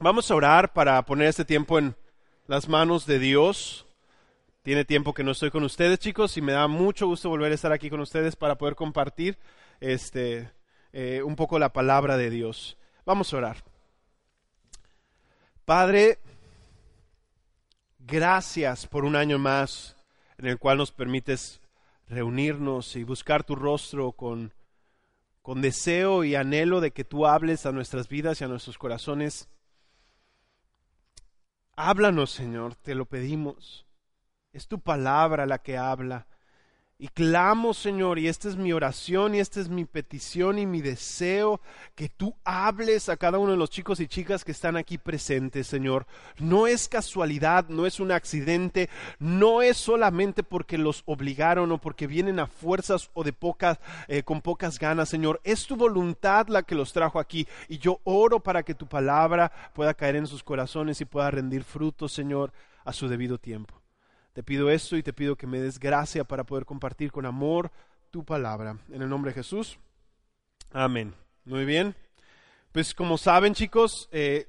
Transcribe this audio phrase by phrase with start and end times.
[0.00, 1.94] Vamos a orar para poner este tiempo en
[2.48, 3.86] las manos de Dios.
[4.62, 7.54] Tiene tiempo que no estoy con ustedes, chicos, y me da mucho gusto volver a
[7.54, 9.38] estar aquí con ustedes para poder compartir
[9.78, 10.50] este,
[10.92, 12.76] eh, un poco la palabra de Dios.
[13.06, 13.64] Vamos a orar.
[15.64, 16.18] Padre,
[18.00, 19.96] gracias por un año más
[20.38, 21.60] en el cual nos permites
[22.08, 24.52] reunirnos y buscar tu rostro con,
[25.40, 29.48] con deseo y anhelo de que tú hables a nuestras vidas y a nuestros corazones.
[31.76, 33.84] Háblanos, Señor, te lo pedimos.
[34.52, 36.28] Es tu palabra la que habla.
[36.96, 40.80] Y clamo, Señor, y esta es mi oración y esta es mi petición y mi
[40.80, 41.60] deseo,
[41.96, 45.66] que tú hables a cada uno de los chicos y chicas que están aquí presentes,
[45.66, 46.06] Señor.
[46.38, 52.06] No es casualidad, no es un accidente, no es solamente porque los obligaron o porque
[52.06, 55.40] vienen a fuerzas o de pocas, eh, con pocas ganas, Señor.
[55.42, 57.48] Es tu voluntad la que los trajo aquí.
[57.68, 61.64] Y yo oro para que tu palabra pueda caer en sus corazones y pueda rendir
[61.64, 62.52] frutos, Señor,
[62.84, 63.83] a su debido tiempo.
[64.34, 67.70] Te pido esto y te pido que me des gracia para poder compartir con amor
[68.10, 68.78] tu palabra.
[68.90, 69.78] En el nombre de Jesús.
[70.72, 71.14] Amén.
[71.44, 71.94] Muy bien.
[72.72, 74.48] Pues como saben chicos, eh,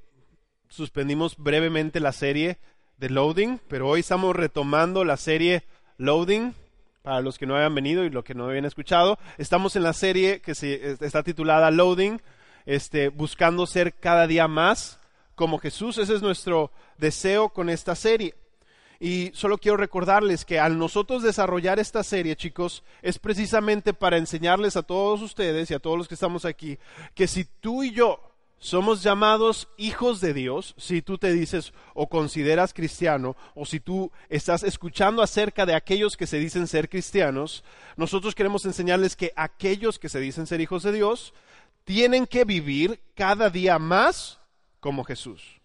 [0.69, 2.57] suspendimos brevemente la serie
[2.97, 5.63] de Loading, pero hoy estamos retomando la serie
[5.97, 6.55] Loading.
[7.03, 9.93] Para los que no hayan venido y los que no habían escuchado, estamos en la
[9.93, 12.19] serie que se, está titulada Loading,
[12.65, 14.99] este, buscando ser cada día más
[15.35, 15.99] como Jesús.
[15.99, 18.33] Ese es nuestro deseo con esta serie.
[18.99, 24.77] Y solo quiero recordarles que al nosotros desarrollar esta serie, chicos, es precisamente para enseñarles
[24.77, 26.77] a todos ustedes y a todos los que estamos aquí,
[27.13, 28.19] que si tú y yo
[28.57, 34.11] somos llamados hijos de Dios, si tú te dices o consideras cristiano, o si tú
[34.29, 37.63] estás escuchando acerca de aquellos que se dicen ser cristianos,
[37.95, 41.33] nosotros queremos enseñarles que aquellos que se dicen ser hijos de Dios
[41.83, 44.39] tienen que vivir cada día más
[44.79, 45.61] como Jesús.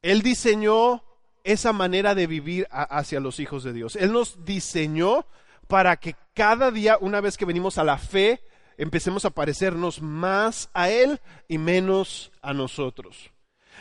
[0.00, 1.02] Él diseñó
[1.46, 3.96] esa manera de vivir hacia los hijos de Dios.
[3.96, 5.24] Él nos diseñó
[5.68, 8.40] para que cada día, una vez que venimos a la fe,
[8.76, 13.30] empecemos a parecernos más a Él y menos a nosotros.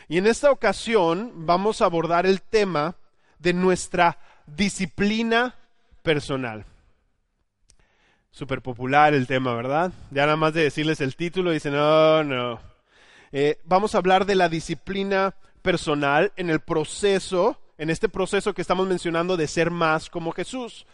[0.07, 2.95] Y en esta ocasión vamos a abordar el tema
[3.39, 5.55] de nuestra disciplina
[6.03, 6.65] personal.
[8.29, 9.91] Súper popular el tema, ¿verdad?
[10.11, 12.59] Ya nada más de decirles el título dicen, no, no.
[13.31, 15.33] Eh, vamos a hablar de la disciplina
[15.65, 20.85] personal en el proceso, en este proceso que estamos mencionando de ser más como Jesús.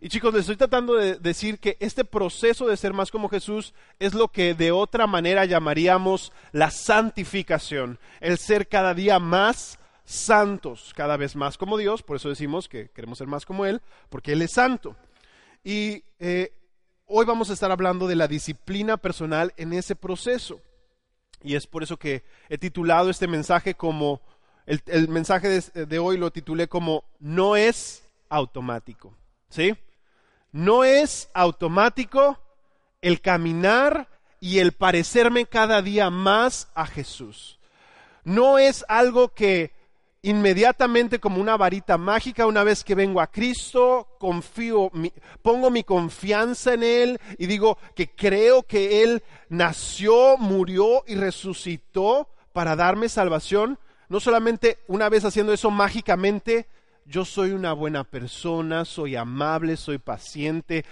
[0.00, 3.74] Y chicos, les estoy tratando de decir que este proceso de ser más como Jesús
[3.98, 10.92] es lo que de otra manera llamaríamos la santificación, el ser cada día más santos,
[10.94, 14.34] cada vez más como Dios, por eso decimos que queremos ser más como Él, porque
[14.34, 14.94] Él es santo.
[15.64, 16.52] Y eh,
[17.06, 20.60] hoy vamos a estar hablando de la disciplina personal en ese proceso.
[21.42, 24.20] Y es por eso que he titulado este mensaje como,
[24.66, 29.14] el, mensaje de, hoy lo titulé como No es automático.
[29.48, 29.74] ¿Sí?
[30.52, 32.38] No es automático
[33.00, 34.08] el caminar
[34.40, 37.58] y el parecerme cada día más a Jesús.
[38.24, 39.72] No es algo que
[40.22, 44.90] inmediatamente como una varita mágica, una vez que vengo a Cristo, confío,
[45.42, 52.28] pongo mi confianza en Él y digo que creo que Él nació, murió y resucitó
[52.52, 53.78] para darme salvación.
[54.08, 56.66] No solamente una vez haciendo eso mágicamente,
[57.06, 60.84] yo soy una buena persona, soy amable, soy paciente,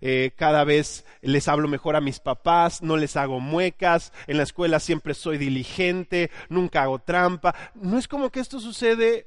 [0.00, 4.42] eh, cada vez les hablo mejor a mis papás, no les hago muecas, en la
[4.42, 7.54] escuela siempre soy diligente, nunca hago trampa.
[7.74, 9.26] No es como que esto sucede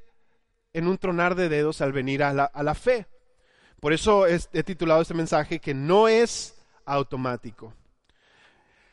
[0.72, 3.06] en un tronar de dedos al venir a la, fe.
[3.80, 6.54] Por eso he titulado este mensaje que no es
[6.86, 7.74] automático.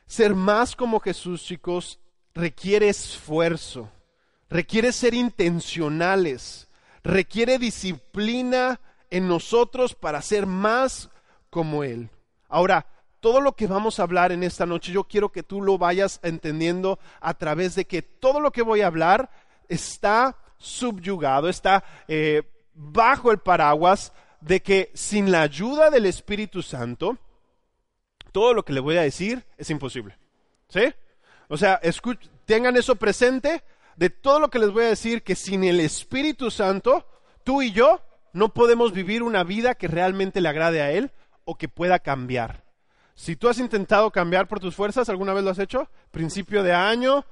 [0.05, 1.99] Ser más como Jesús, chicos,
[2.33, 3.89] requiere esfuerzo,
[4.49, 6.67] requiere ser intencionales,
[7.03, 8.79] requiere disciplina
[9.11, 11.09] en nosotros para ser más
[11.49, 12.09] como Él.
[12.47, 12.85] Ahora,
[13.19, 16.19] todo lo que vamos a hablar en esta noche, yo quiero que tú lo vayas
[16.23, 19.29] entendiendo a través de que todo lo que voy a hablar
[19.67, 22.43] está subyugado, está eh,
[22.73, 27.17] bajo el paraguas de que sin la ayuda del Espíritu Santo,
[28.31, 30.17] todo lo que le voy a decir es imposible.
[30.69, 30.93] ¿Sí?
[31.47, 31.81] O sea,
[32.45, 33.63] tengan eso presente
[33.95, 37.05] de todo lo que les voy a decir, que sin el Espíritu Santo,
[37.43, 41.11] tú y yo no podemos vivir una vida que realmente le agrade a Él
[41.49, 42.63] o que pueda cambiar.
[43.15, 45.89] Si tú has intentado cambiar por tus fuerzas, ¿alguna vez lo has hecho?
[46.11, 47.25] Principio de año,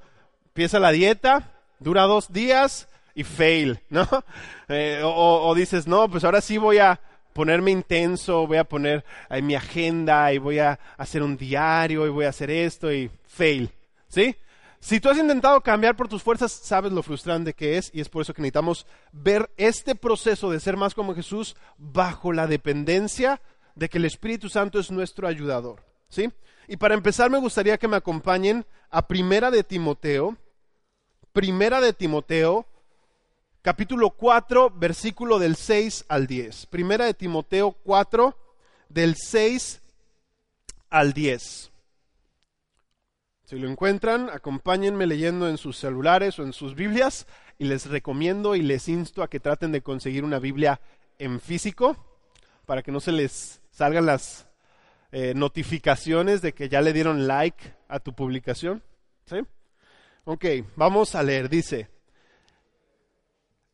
[0.46, 4.06] empieza la dieta, dura dos días y fail, ¿no?
[4.70, 7.00] Eh, o, dices, no, pues ahora sí voy a
[7.32, 9.02] ponerme intenso, voy a poner
[9.40, 13.70] mi agenda y voy a hacer un diario y voy a hacer esto y fail,
[14.08, 14.36] ¿sí?
[14.80, 18.10] Si tú has intentado cambiar por tus fuerzas, sabes lo frustrante que es y es
[18.10, 23.40] por eso que necesitamos ver este proceso de ser más como Jesús bajo la dependencia
[23.78, 25.82] de que el Espíritu Santo es nuestro ayudador.
[26.08, 26.30] ¿Sí?
[26.66, 30.36] Y para empezar me gustaría que me acompañen a Primera de Timoteo,
[31.32, 32.66] Primera de Timoteo,
[33.62, 36.66] capítulo 4, versículo del 6 al 10.
[36.66, 38.36] Primera de Timoteo 4,
[38.88, 39.80] del 6
[40.90, 41.70] al 10.
[43.44, 47.26] Si lo encuentran, acompáñenme leyendo en sus celulares o en sus Biblias
[47.58, 50.80] y les recomiendo y les insto a que traten de conseguir una Biblia
[51.18, 51.96] en físico
[52.66, 54.48] para que no se les salgan las
[55.12, 58.82] eh, notificaciones de que ya le dieron like a tu publicación.
[59.24, 59.36] ¿Sí?
[60.24, 60.44] Ok,
[60.74, 61.48] vamos a leer.
[61.48, 61.88] Dice,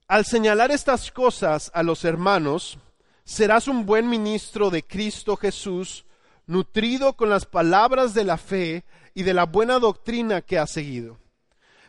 [0.07, 2.79] al señalar estas cosas a los hermanos,
[3.25, 6.05] serás un buen ministro de Cristo Jesús,
[6.47, 8.85] nutrido con las palabras de la fe
[9.15, 11.19] y de la buena doctrina que has seguido.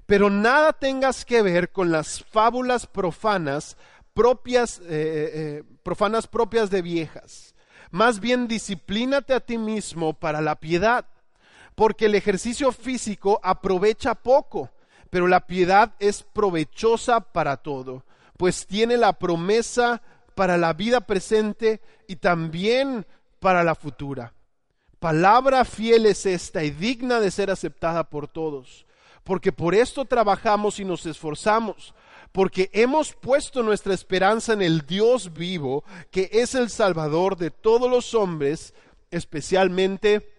[0.05, 3.75] Pero nada tengas que ver con las fábulas profanas
[4.13, 7.54] propias, eh, eh, profanas propias de viejas.
[7.95, 11.05] Más bien disciplínate a ti mismo para la piedad,
[11.75, 14.69] porque el ejercicio físico aprovecha poco,
[15.09, 18.03] pero la piedad es provechosa para todo,
[18.35, 20.01] pues tiene la promesa
[20.35, 23.05] para la vida presente y también
[23.39, 24.33] para la futura.
[24.99, 28.85] Palabra fiel es esta y digna de ser aceptada por todos,
[29.23, 31.93] porque por esto trabajamos y nos esforzamos,
[32.35, 37.89] porque hemos puesto nuestra esperanza en el Dios vivo, que es el Salvador de todos
[37.89, 38.73] los hombres,
[39.09, 40.29] especialmente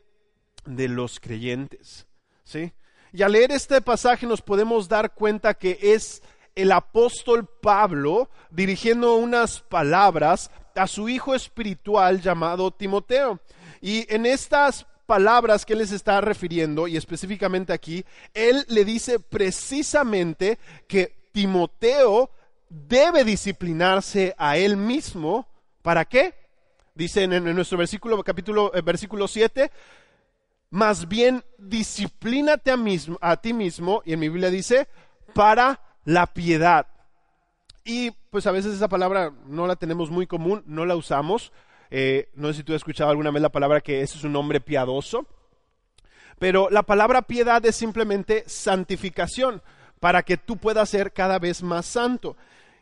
[0.67, 2.07] de los creyentes.
[2.45, 2.75] ¿Sí?
[3.15, 6.23] Y al leer este pasaje nos podemos dar cuenta que es
[6.55, 13.41] el apóstol Pablo dirigiendo unas palabras a su hijo espiritual llamado Timoteo.
[13.81, 18.05] Y en estas palabras que les está refiriendo, y específicamente aquí,
[18.35, 22.31] él le dice precisamente que Timoteo
[22.71, 25.47] debe disciplinarse a él mismo.
[25.83, 26.33] ¿Para qué?
[26.95, 29.71] Dice en, nuestro versículo, capítulo, eh, versículo 7,
[30.71, 34.89] más bien disciplínate a, mismo, a ti mismo, y en mi Biblia dice,
[35.35, 36.87] para la piedad.
[37.85, 41.53] Y pues a veces esa palabra no la tenemos muy común, no la usamos,
[41.91, 44.37] eh, no sé si tú has escuchado alguna vez la palabra que ese es un
[44.37, 45.27] hombre piadoso.
[46.39, 49.61] Pero la palabra piedad es simplemente santificación,
[50.01, 52.37] para que tú puedas ser cada vez más santo.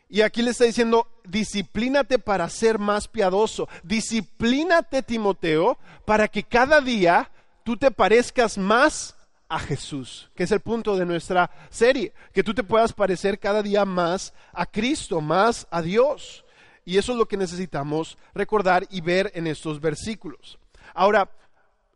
[0.09, 6.79] Y aquí le está diciendo, disciplínate para ser más piadoso, disciplínate Timoteo, para que cada
[6.79, 7.31] día
[7.63, 9.15] tú te parezcas más
[9.49, 13.61] a Jesús, que es el punto de nuestra serie, que tú te puedas parecer cada
[13.63, 16.45] día más a Cristo, más a Dios.
[16.83, 20.59] Y eso es lo que necesitamos recordar y ver en estos versículos.
[20.93, 21.29] Ahora,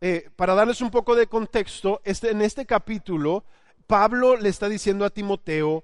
[0.00, 3.44] eh, para darles un poco de contexto, este, en este capítulo,
[3.90, 5.82] Pablo le está diciendo a Timoteo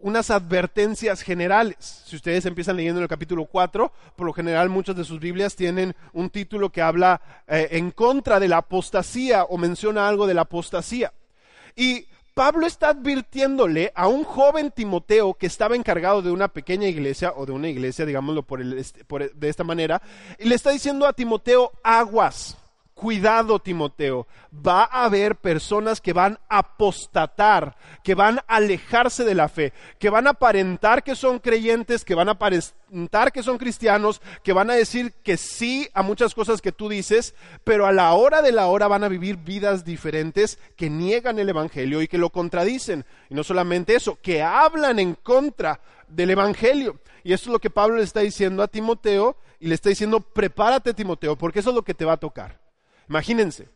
[0.00, 2.02] unas advertencias generales.
[2.04, 5.56] Si ustedes empiezan leyendo en el capítulo 4, por lo general muchas de sus Biblias
[5.56, 10.34] tienen un título que habla eh, en contra de la apostasía o menciona algo de
[10.34, 11.14] la apostasía.
[11.74, 12.04] Y
[12.34, 17.46] Pablo está advirtiéndole a un joven Timoteo que estaba encargado de una pequeña iglesia, o
[17.46, 20.02] de una iglesia, digámoslo por de esta manera,
[20.38, 22.58] y le está diciendo a Timoteo, aguas,
[22.98, 29.36] Cuidado, Timoteo, va a haber personas que van a apostatar, que van a alejarse de
[29.36, 33.56] la fe, que van a aparentar que son creyentes, que van a aparentar que son
[33.56, 37.92] cristianos, que van a decir que sí a muchas cosas que tú dices, pero a
[37.92, 42.08] la hora de la hora van a vivir vidas diferentes que niegan el Evangelio y
[42.08, 43.04] que lo contradicen.
[43.30, 46.98] Y no solamente eso, que hablan en contra del Evangelio.
[47.22, 50.18] Y eso es lo que Pablo le está diciendo a Timoteo y le está diciendo,
[50.18, 52.66] prepárate Timoteo, porque eso es lo que te va a tocar.
[53.08, 53.68] Imagínense,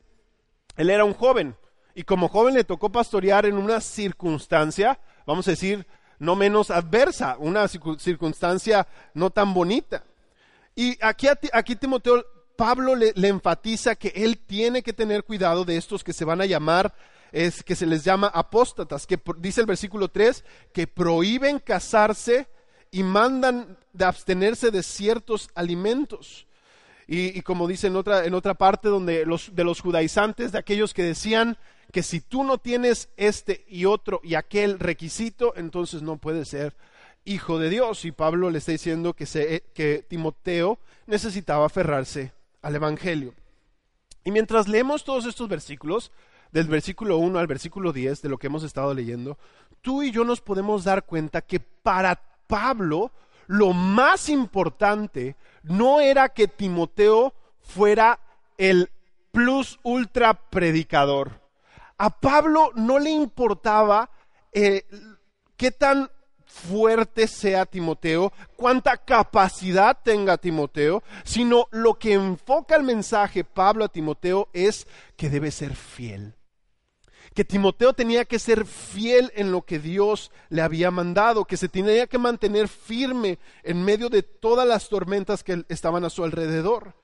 [0.76, 1.56] él era un joven
[1.94, 5.86] y como joven le tocó pastorear en una circunstancia, vamos a decir,
[6.18, 10.04] no menos adversa, una circunstancia no tan bonita.
[10.74, 12.24] Y aquí, aquí Timoteo,
[12.56, 16.46] Pablo le, enfatiza que él tiene que tener cuidado de estos que se van a
[16.46, 16.94] llamar,
[17.32, 22.46] es que se les llama apóstatas, que dice el versículo 3, que prohíben casarse
[22.90, 26.46] y mandan de abstenerse de ciertos alimentos.
[27.06, 30.94] Y, como dice en otra, en otra parte donde los, de los judaizantes, de aquellos
[30.94, 31.58] que decían
[31.90, 36.74] que si tú no tienes este y otro y aquel requisito, entonces no puedes ser
[37.24, 38.04] hijo de Dios.
[38.04, 42.32] Y Pablo le está diciendo que, se, que Timoteo necesitaba aferrarse
[42.62, 43.34] al Evangelio.
[44.24, 46.12] Y mientras leemos todos estos versículos,
[46.52, 49.38] del versículo 1 al versículo 10 de lo que hemos estado leyendo,
[49.80, 53.10] tú y yo nos podemos dar cuenta que para Pablo
[53.46, 58.18] lo más importante no era que Timoteo fuera
[58.58, 58.90] el
[59.30, 61.40] plus ultra predicador.
[61.98, 64.10] A Pablo no le importaba
[64.52, 64.84] eh,
[65.56, 66.10] qué tan
[66.44, 73.88] fuerte sea Timoteo, cuánta capacidad tenga Timoteo, sino lo que enfoca el mensaje Pablo a
[73.88, 76.34] Timoteo es que debe ser fiel.
[77.34, 81.68] Que Timoteo tenía que ser fiel en lo que Dios le había mandado, que se
[81.68, 86.94] tenía que mantener firme en medio de todas las tormentas que estaban a su alrededor.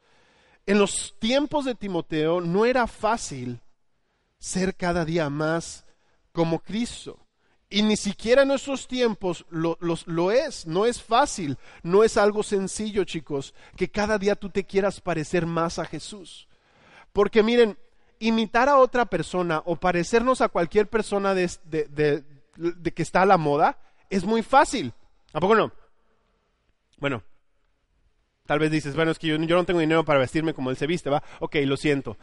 [0.66, 3.60] En los tiempos de Timoteo no era fácil
[4.38, 5.86] ser cada día más
[6.32, 7.18] como Cristo.
[7.70, 12.42] Y ni siquiera en nuestros tiempos lo, lo, es, no es fácil, no es algo
[12.42, 16.48] sencillo, chicos, que cada día tú te quieras parecer más a Jesús.
[17.12, 17.76] Porque miren,
[18.20, 22.24] imitar a otra persona o parecernos a cualquier persona de, de,
[22.56, 23.78] de, que está a la moda
[24.10, 24.92] es muy fácil.
[25.32, 25.72] ¿A poco no?
[26.98, 27.22] Bueno,
[28.46, 30.86] tal vez dices, bueno, es que yo, no tengo dinero para vestirme como él se
[30.86, 31.22] viste, ¿va?
[31.40, 32.16] Ok, lo siento.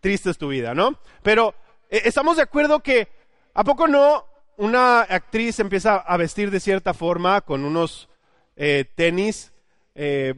[0.00, 0.98] Triste es tu vida, ¿no?
[1.22, 1.54] Pero
[1.90, 3.08] eh, estamos de acuerdo que,
[3.54, 4.24] ¿a poco no?
[4.58, 8.08] una actriz empieza a vestir de cierta forma con unos
[8.56, 9.52] eh, tenis
[9.94, 10.34] eh,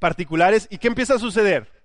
[0.00, 1.79] particulares y ¿qué empieza a suceder?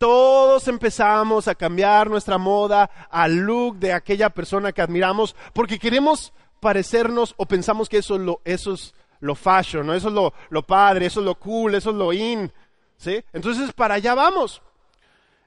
[0.00, 6.32] Todos empezamos a cambiar nuestra moda al look de aquella persona que admiramos porque queremos
[6.58, 9.92] parecernos o pensamos que eso es lo, eso es lo fashion, ¿no?
[9.92, 12.50] eso es lo, lo padre, eso es lo cool, eso es lo in.
[12.96, 13.22] ¿sí?
[13.34, 14.62] Entonces, para allá vamos.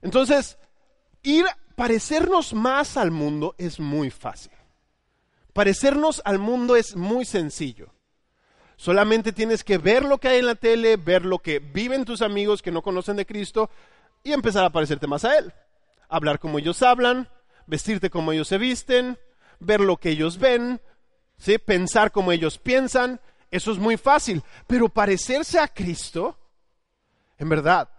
[0.03, 0.59] Entonces,
[1.23, 1.45] ir
[1.75, 4.51] parecernos más al mundo es muy fácil.
[5.53, 7.91] Parecernos al mundo es muy sencillo.
[8.75, 12.21] Solamente tienes que ver lo que hay en la tele, ver lo que viven tus
[12.21, 13.71] amigos que no conocen de Cristo
[14.23, 15.53] y empezar a parecerte más a Él.
[16.09, 17.29] Hablar como ellos hablan,
[17.65, 19.17] vestirte como ellos se visten,
[19.59, 20.81] ver lo que ellos ven,
[21.37, 21.57] ¿sí?
[21.57, 23.19] pensar como ellos piensan.
[23.51, 24.43] Eso es muy fácil.
[24.67, 26.37] Pero parecerse a Cristo,
[27.37, 27.89] en verdad,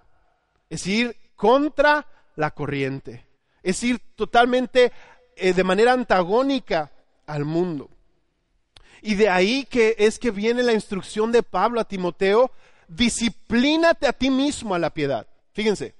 [0.71, 3.25] es ir contra la corriente
[3.65, 4.93] es ir totalmente
[5.35, 6.93] eh, de manera antagónica
[7.27, 7.91] al mundo.
[9.03, 12.53] Y de ahí que es que viene la instrucción de Pablo a Timoteo,
[12.87, 15.27] disciplínate a ti mismo a la piedad.
[15.53, 15.95] Fíjense,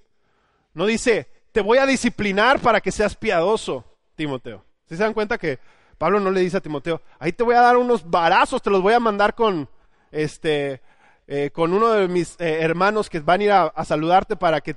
[0.75, 4.65] no dice, te voy a disciplinar para que seas piadoso, Timoteo.
[4.87, 5.59] ¿Se dan cuenta que
[5.97, 8.83] Pablo no le dice a Timoteo, ahí te voy a dar unos barazos, te los
[8.83, 9.69] voy a mandar con,
[10.11, 10.83] este,
[11.27, 14.77] eh, con uno de mis eh, hermanos que van a ir a saludarte para que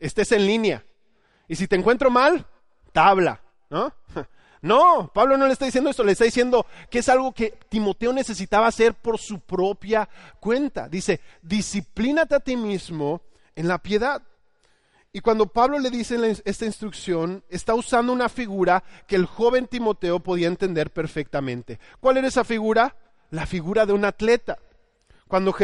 [0.00, 0.84] estés en línea.
[1.48, 2.44] Y si te encuentro mal,
[2.92, 3.40] tabla,
[3.70, 3.92] ¿no?
[4.62, 8.12] No, Pablo no le está diciendo esto, le está diciendo que es algo que Timoteo
[8.12, 10.08] necesitaba hacer por su propia
[10.40, 10.88] cuenta.
[10.88, 13.20] Dice, disciplínate a ti mismo
[13.54, 14.22] en la piedad.
[15.16, 20.20] Y cuando Pablo le dice esta instrucción, está usando una figura que el joven Timoteo
[20.20, 21.80] podía entender perfectamente.
[22.00, 22.94] ¿Cuál era esa figura?
[23.30, 24.58] La figura de un atleta.
[25.26, 25.54] Cuando,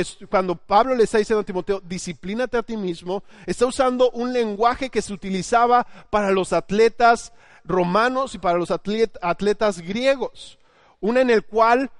[0.56, 5.02] Pablo le está diciendo a Timoteo, disciplínate a ti mismo, está usando un lenguaje que
[5.02, 10.59] se utilizaba para los atletas romanos y para los atletas griegos.
[10.99, 11.90] Una en el cual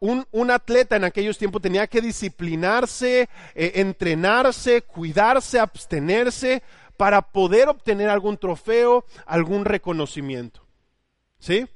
[0.00, 6.62] un, un, atleta en aquellos tiempos tenía que disciplinarse, eh, entrenarse, cuidarse, abstenerse
[6.96, 10.66] para poder obtener algún trofeo, algún reconocimiento.
[11.38, 11.66] ¿Sí?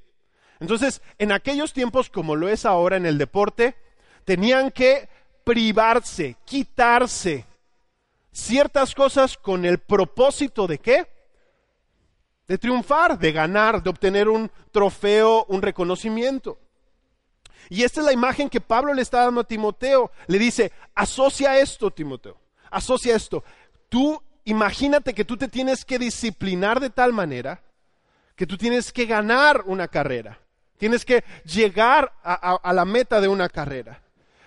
[0.61, 3.77] Entonces, en aquellos tiempos, como lo es ahora en el deporte,
[4.25, 5.09] tenían que
[5.45, 7.47] privarse, quitarse
[8.33, 11.09] ciertas cosas con el propósito de qué?
[12.47, 16.59] De triunfar, de ganar, de obtener un trofeo, un reconocimiento.
[17.69, 20.11] Y esta es la imagen que Pablo le está dando a Timoteo.
[20.27, 22.39] Le dice, asocia esto, Timoteo,
[22.71, 23.45] asocia esto.
[23.89, 27.63] Tú imagínate que tú te tienes que disciplinar de tal manera
[28.35, 30.39] que tú tienes que ganar una carrera.
[30.79, 34.01] Tienes que llegar a, la meta de una carrera.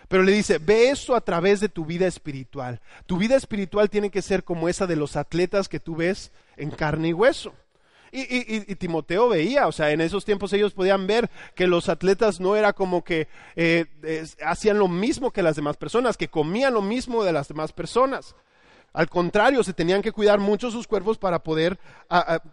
[0.08, 2.80] Pero le dice, ve eso a través de tu vida espiritual.
[3.06, 6.72] Tu vida espiritual tiene que ser como esa de los atletas que tú ves en
[6.72, 7.54] carne y hueso.
[8.14, 12.58] Y, Timoteo veía, o sea, en esos tiempos ellos podían ver que los atletas no
[12.58, 13.86] era como que eh,
[14.46, 18.36] hacían lo mismo que las demás personas, que comían lo mismo de las demás personas.
[18.94, 21.80] Al contrario, se tenían que cuidar mucho sus cuerpos para poder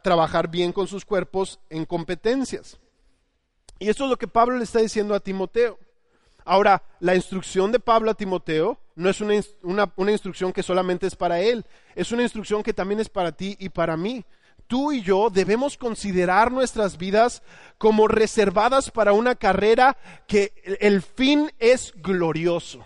[0.03, 2.79] trabajar bien con sus cuerpos en competencias.
[3.79, 5.79] Y eso es lo que Pablo le está diciendo a Timoteo.
[6.45, 9.35] Ahora, la instrucción de Pablo a Timoteo no es una,
[10.11, 11.65] instrucción que solamente es para él,
[11.95, 14.25] es una instrucción que también es para ti y para mí.
[14.67, 17.43] Tú y yo debemos considerar nuestras vidas
[17.79, 22.85] como reservadas para una carrera que el fin es glorioso,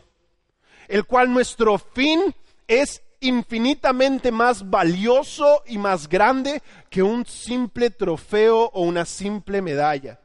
[0.89, 2.35] el cual nuestro fin
[2.67, 10.21] es infinitamente más valioso y más grande que un simple trofeo o una simple medalla.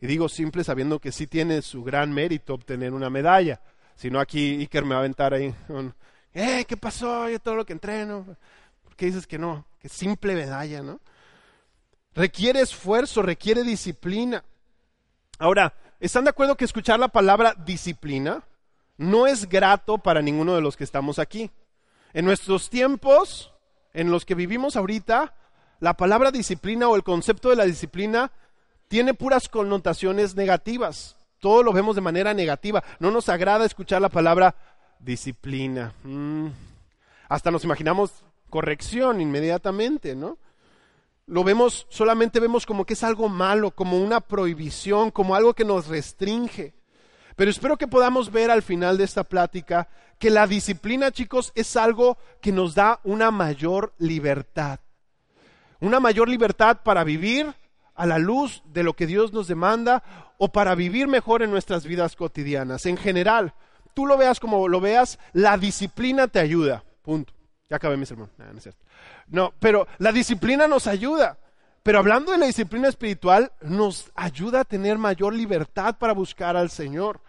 [0.00, 3.60] Y digo simple sabiendo que sí tiene su gran mérito obtener una medalla.
[3.96, 5.54] Si no, aquí Iker me va a aventar ahí
[6.32, 7.28] eh, ¿qué pasó?
[7.28, 8.24] Yo todo lo que entreno.
[8.84, 9.66] ¿Por qué dices que no?
[9.80, 11.00] Que simple medalla, ¿no?
[12.14, 14.44] requiere esfuerzo, requiere disciplina.
[15.38, 18.42] Ahora, ¿están de acuerdo que escuchar la palabra disciplina
[18.96, 21.50] no es grato para ninguno de los que estamos aquí?
[22.12, 23.52] En nuestros tiempos,
[23.92, 25.34] en los que vivimos ahorita,
[25.78, 28.32] la palabra disciplina o el concepto de la disciplina
[28.88, 31.16] tiene puras connotaciones negativas.
[31.38, 32.82] Todo lo vemos de manera negativa.
[32.98, 34.54] No nos agrada escuchar la palabra
[34.98, 35.94] disciplina.
[36.02, 36.48] Mm.
[37.28, 40.36] Hasta nos imaginamos corrección inmediatamente, ¿no?
[41.26, 45.64] Lo vemos, solamente vemos como que es algo malo, como una prohibición, como algo que
[45.64, 46.74] nos restringe.
[47.36, 51.76] Pero espero que podamos ver al final de esta plática que la disciplina, chicos, es
[51.76, 54.80] algo que nos da una mayor libertad.
[55.80, 57.54] Una mayor libertad para vivir
[57.94, 60.02] a la luz de lo que Dios nos demanda
[60.38, 62.86] o para vivir mejor en nuestras vidas cotidianas.
[62.86, 63.54] En general,
[63.94, 66.84] tú lo veas como lo veas, la disciplina te ayuda.
[67.02, 67.32] Punto.
[67.68, 68.30] Ya acabé mi sermón.
[68.36, 68.46] No,
[69.28, 71.38] no pero la disciplina nos ayuda.
[71.82, 76.70] Pero hablando de la disciplina espiritual, nos ayuda a tener mayor libertad para buscar al
[76.70, 77.20] Señor.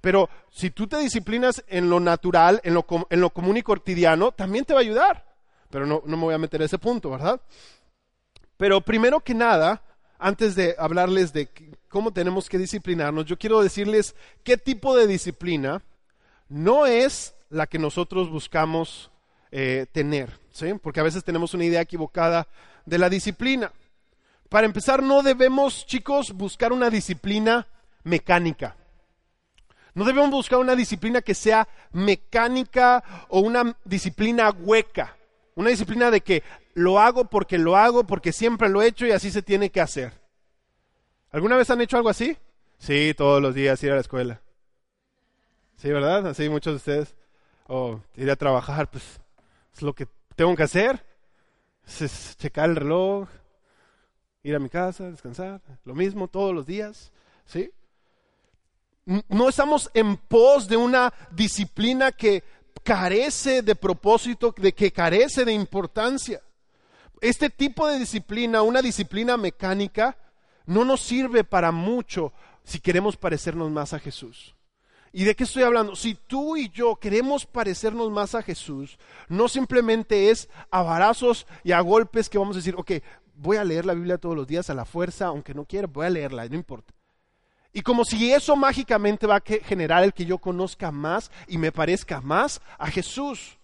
[0.00, 2.84] Pero si tú te disciplinas en lo natural, en lo,
[3.30, 5.26] común y cotidiano, también te va a ayudar.
[5.70, 7.40] Pero no, no me voy a meter a ese punto, ¿verdad?
[8.56, 9.82] Pero primero que nada,
[10.18, 11.48] antes de hablarles de
[11.88, 15.82] cómo tenemos que disciplinarnos, yo quiero decirles qué tipo de disciplina
[16.48, 19.10] no es la que nosotros buscamos
[19.50, 20.74] eh, tener, ¿sí?
[20.82, 22.48] Porque a veces tenemos una idea equivocada
[22.86, 23.72] de la disciplina.
[24.48, 27.66] Para empezar, no debemos, chicos, buscar una disciplina
[28.04, 28.76] mecánica.
[29.94, 35.16] No debemos buscar una disciplina que sea mecánica o una disciplina hueca.
[35.54, 36.42] Una disciplina de que
[36.74, 39.80] lo hago porque lo hago, porque siempre lo he hecho y así se tiene que
[39.80, 40.12] hacer.
[41.30, 42.38] ¿Alguna vez han hecho algo así?
[42.78, 44.40] Sí, todos los días ir a la escuela.
[45.76, 46.26] Sí, ¿verdad?
[46.28, 47.14] Así muchos de ustedes.
[47.66, 49.20] O ir a trabajar, pues
[49.74, 51.04] es lo que tengo que hacer.
[51.86, 53.28] Es checar el reloj,
[54.42, 55.60] ir a mi casa, descansar.
[55.84, 57.12] Lo mismo todos los días.
[57.44, 57.70] ¿Sí?
[59.28, 62.44] No estamos en pos de una disciplina que
[62.82, 66.42] carece de propósito, de que carece de importancia.
[67.20, 70.16] Este tipo de disciplina, una disciplina mecánica,
[70.66, 72.32] no nos sirve para mucho
[72.64, 74.54] si queremos parecernos más a Jesús.
[75.10, 75.96] ¿Y de qué estoy hablando?
[75.96, 78.98] Si tú y yo queremos parecernos más a Jesús,
[79.28, 82.92] no simplemente es a varazos y a golpes que vamos a decir, ok,
[83.38, 86.06] voy a leer la Biblia todos los días a la fuerza, aunque no quiera, voy
[86.06, 86.92] a leerla, no importa.
[87.72, 91.70] Y como si eso mágicamente va a generar el que yo conozca más y me
[91.70, 93.58] parezca más a Jesús.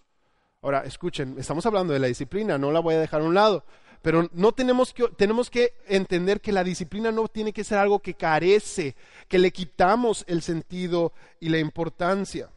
[0.61, 3.65] Ahora, escuchen, estamos hablando de la disciplina, no la voy a dejar a un lado.
[4.01, 7.99] Pero no tenemos que, tenemos que entender que la disciplina no tiene que ser algo
[7.99, 8.95] que carece,
[9.27, 12.49] que le quitamos el sentido y la importancia.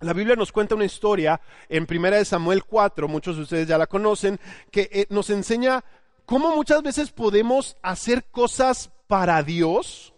[0.00, 3.86] La Biblia nos cuenta una historia en 1 Samuel 4, muchos de ustedes ya la
[3.86, 5.84] conocen, que eh, nos enseña
[6.30, 10.14] cómo muchas veces podemos hacer cosas para Dios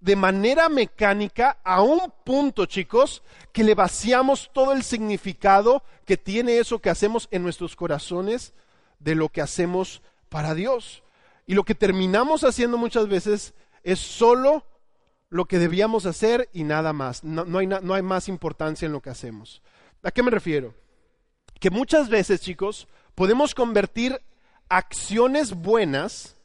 [0.00, 6.58] de manera mecánica a un punto, chicos, que le vaciamos todo el significado que tiene
[6.58, 8.54] eso que hacemos en nuestros corazones
[9.00, 11.02] de lo que hacemos para Dios.
[11.44, 14.64] Y lo que terminamos haciendo muchas veces es solo
[15.28, 17.24] lo que debíamos hacer y nada más.
[17.24, 19.60] No, hay, no hay más importancia en lo que hacemos.
[20.04, 20.72] ¿A qué me refiero?
[21.58, 24.22] Que muchas veces, chicos, podemos convertir
[24.68, 26.36] acciones buenas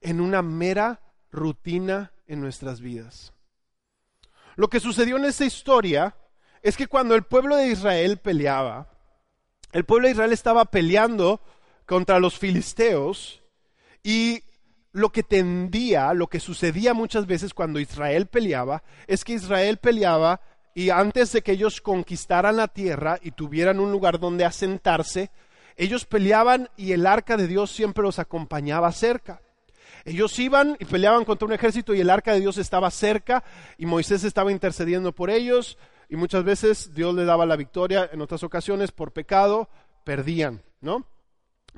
[0.00, 3.32] en una mera rutina en nuestras vidas.
[4.56, 6.16] Lo que sucedió en esta historia
[6.62, 8.88] es que cuando el pueblo de Israel peleaba,
[9.72, 11.40] el pueblo de Israel estaba peleando
[11.84, 13.42] contra los filisteos
[14.02, 14.42] y
[14.92, 20.40] lo que tendía, lo que sucedía muchas veces cuando Israel peleaba, es que Israel peleaba
[20.74, 25.30] y antes de que ellos conquistaran la tierra y tuvieran un lugar donde asentarse,
[25.76, 29.42] ellos peleaban y el arca de Dios siempre los acompañaba cerca.
[30.04, 33.42] Ellos iban y peleaban contra un ejército y el arca de Dios estaba cerca
[33.76, 38.20] y Moisés estaba intercediendo por ellos y muchas veces Dios le daba la victoria, en
[38.20, 39.68] otras ocasiones por pecado
[40.04, 41.04] perdían, ¿no?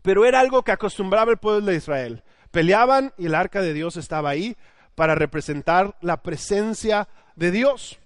[0.03, 2.23] Pero era algo que acostumbraba el pueblo de Israel.
[2.51, 4.57] Peleaban y el arca de Dios estaba ahí
[4.95, 7.99] para representar la presencia de Dios.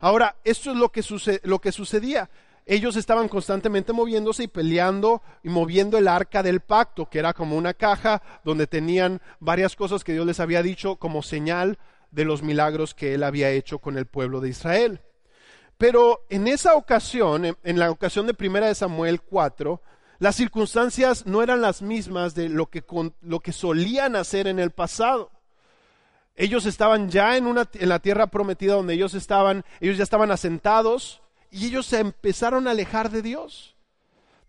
[0.00, 1.02] Ahora, esto es lo que,
[1.44, 2.30] lo que sucedía.
[2.70, 7.56] Ellos estaban constantemente moviéndose y peleando y moviendo el arca del pacto, que era como
[7.56, 11.78] una caja donde tenían varias cosas que Dios les había dicho como señal
[12.10, 15.00] de los milagros que él había hecho con el pueblo de Israel.
[15.78, 19.80] Pero en esa ocasión, en, la ocasión de Primera de Samuel 4,
[20.18, 22.84] las circunstancias no eran las mismas de lo que,
[23.22, 25.30] lo que solían hacer en el pasado.
[26.36, 30.30] Ellos estaban ya en, una, en la tierra prometida donde ellos estaban, ellos ya estaban
[30.30, 33.76] asentados y ellos se empezaron a alejar de Dios.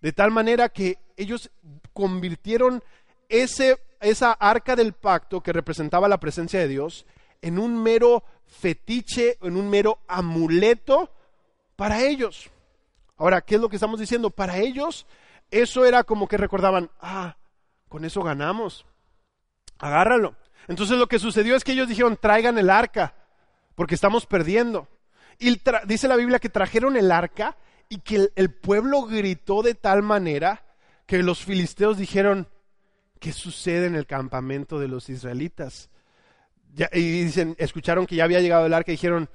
[0.01, 1.49] De tal manera que ellos
[1.93, 2.83] convirtieron
[3.27, 7.05] ese esa arca del pacto que representaba la presencia de Dios
[7.41, 11.11] en un mero fetiche, en un mero amuleto
[11.75, 12.49] para ellos.
[13.17, 14.29] Ahora, ¿qué es lo que estamos diciendo?
[14.29, 15.05] Para ellos,
[15.51, 17.35] eso era como que recordaban, ah,
[17.89, 18.85] con eso ganamos,
[19.77, 20.35] agárralo.
[20.67, 23.13] Entonces lo que sucedió es que ellos dijeron, traigan el arca,
[23.75, 24.87] porque estamos perdiendo.
[25.39, 30.03] Y dice la Biblia que trajeron el arca y que el pueblo gritó de tal
[30.03, 30.63] manera
[31.05, 32.47] que los filisteos dijeron,
[33.19, 35.89] ¿qué sucede en el campamento de los israelitas?
[36.93, 39.27] y dicen, escucharon que ya había llegado el arca y dijeron,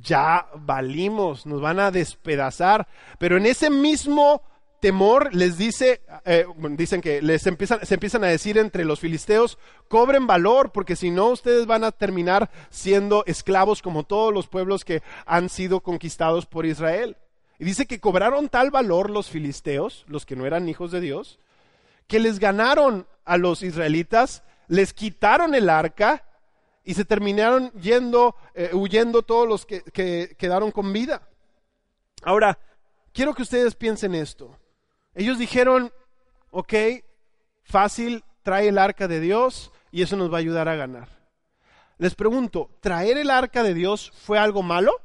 [0.00, 2.88] ya valimos, nos van a despedazar.
[3.18, 4.42] Pero en ese mismo
[4.84, 9.56] temor les dice, eh, dicen que les se empiezan a decir entre los filisteos,
[9.88, 14.84] cobren valor, porque si no ustedes van a terminar siendo esclavos como todos los pueblos
[14.84, 17.16] que han sido conquistados por Israel.
[17.58, 21.38] Y dice que cobraron tal valor los filisteos, los que no eran hijos de Dios,
[22.06, 26.26] que les ganaron a los israelitas, les quitaron el arca
[26.84, 31.26] y se terminaron yendo, eh, huyendo todos los que quedaron con vida.
[32.22, 32.58] Ahora,
[33.14, 34.58] quiero que ustedes piensen esto.
[35.14, 35.92] Ellos dijeron,
[36.50, 36.74] ok,
[37.62, 41.08] fácil, trae el arca de Dios y eso nos va a ayudar a ganar.
[41.98, 45.00] Les pregunto, ¿traer el arca de Dios fue algo malo?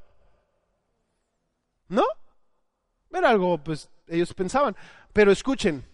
[1.88, 2.04] ¿No?
[3.12, 4.76] Era algo, pues, ellos pensaban.
[5.14, 5.86] Pero escuchen,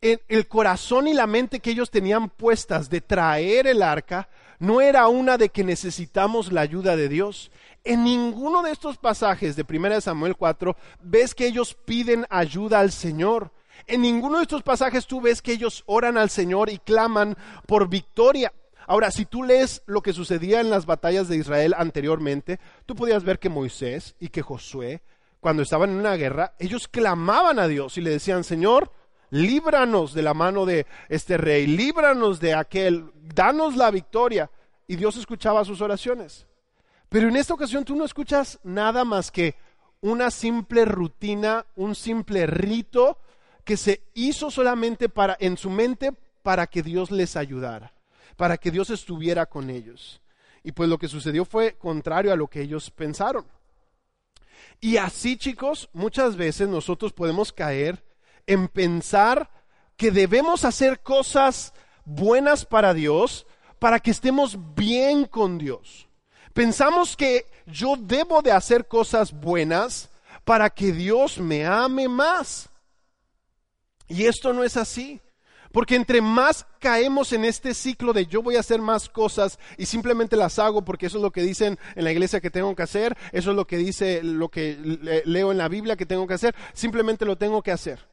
[0.00, 4.80] en el corazón y la mente que ellos tenían puestas de traer el arca no
[4.80, 7.50] era una de que necesitamos la ayuda de Dios.
[7.86, 12.90] En ninguno de estos pasajes de 1 Samuel 4 ves que ellos piden ayuda al
[12.90, 13.52] Señor.
[13.86, 17.88] En ninguno de estos pasajes tú ves que ellos oran al Señor y claman por
[17.88, 18.52] victoria.
[18.88, 23.22] Ahora, si tú lees lo que sucedía en las batallas de Israel anteriormente, tú podías
[23.22, 25.00] ver que Moisés y que Josué,
[25.38, 28.90] cuando estaban en una guerra, ellos clamaban a Dios y le decían, Señor,
[29.30, 34.50] líbranos de la mano de este rey, líbranos de aquel, danos la victoria.
[34.88, 36.48] Y Dios escuchaba sus oraciones.
[37.08, 39.54] Pero en esta ocasión tú no escuchas nada más que
[40.00, 43.18] una simple rutina, un simple rito
[43.64, 47.92] que se hizo solamente para en su mente para que Dios les ayudara,
[48.36, 50.20] para que Dios estuviera con ellos.
[50.62, 53.44] Y pues lo que sucedió fue contrario a lo que ellos pensaron.
[54.80, 58.04] Y así, chicos, muchas veces nosotros podemos caer
[58.46, 59.50] en pensar
[59.96, 61.72] que debemos hacer cosas
[62.04, 63.46] buenas para Dios
[63.78, 66.08] para que estemos bien con Dios.
[66.56, 70.08] Pensamos que yo debo de hacer cosas buenas
[70.42, 72.70] para que Dios me ame más.
[74.08, 75.20] Y esto no es así.
[75.70, 79.84] Porque entre más caemos en este ciclo de yo voy a hacer más cosas y
[79.84, 82.84] simplemente las hago porque eso es lo que dicen en la iglesia que tengo que
[82.84, 84.78] hacer, eso es lo que dice lo que
[85.26, 88.08] leo en la Biblia que tengo que hacer, simplemente lo tengo que hacer.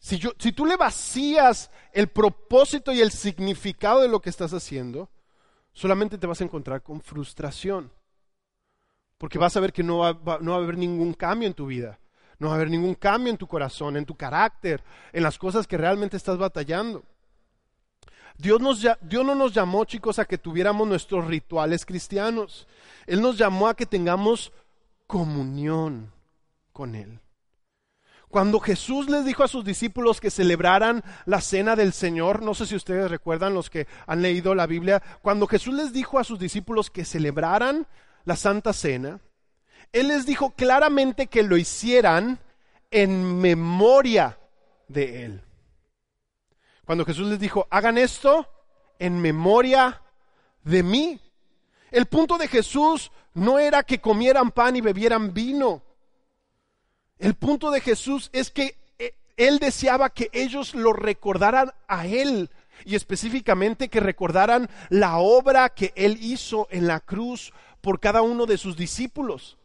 [0.00, 5.08] Si, tú le vacías el propósito y el significado de lo que estás haciendo,
[5.72, 7.90] solamente te vas a encontrar con frustración.
[9.18, 11.66] Porque vas a ver que no va, no va a haber ningún cambio en tu
[11.66, 11.98] vida.
[12.38, 14.82] No va a haber ningún cambio en tu corazón, en tu carácter,
[15.12, 17.04] en las cosas que realmente estás batallando.
[18.36, 22.66] Dios, nos, Dios no nos llamó, chicos, a que tuviéramos nuestros rituales cristianos.
[23.06, 24.52] Él nos llamó a que tengamos
[25.06, 26.12] comunión
[26.72, 27.20] con Él.
[28.32, 32.64] Cuando Jesús les dijo a sus discípulos que celebraran la cena del Señor, no sé
[32.64, 36.38] si ustedes recuerdan los que han leído la Biblia, cuando Jesús les dijo a sus
[36.38, 37.86] discípulos que celebraran
[38.24, 39.20] la Santa Cena,
[39.92, 42.38] Él les dijo claramente que lo hicieran
[42.90, 44.38] en memoria
[44.88, 45.42] de Él.
[46.86, 48.48] Cuando Jesús les dijo, hagan esto
[48.98, 50.00] en memoria
[50.64, 51.20] de mí.
[51.90, 55.82] El punto de Jesús no era que comieran pan y bebieran vino.
[57.22, 62.50] El punto de Jesús es que eh, Él deseaba que ellos lo recordaran a Él
[62.84, 68.44] y específicamente que recordaran la obra que Él hizo en la cruz por cada uno
[68.44, 69.56] de sus discípulos.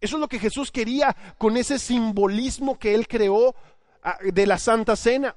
[0.00, 3.54] Eso es lo que Jesús quería con ese simbolismo que Él creó
[4.02, 5.36] ah, de la Santa Cena.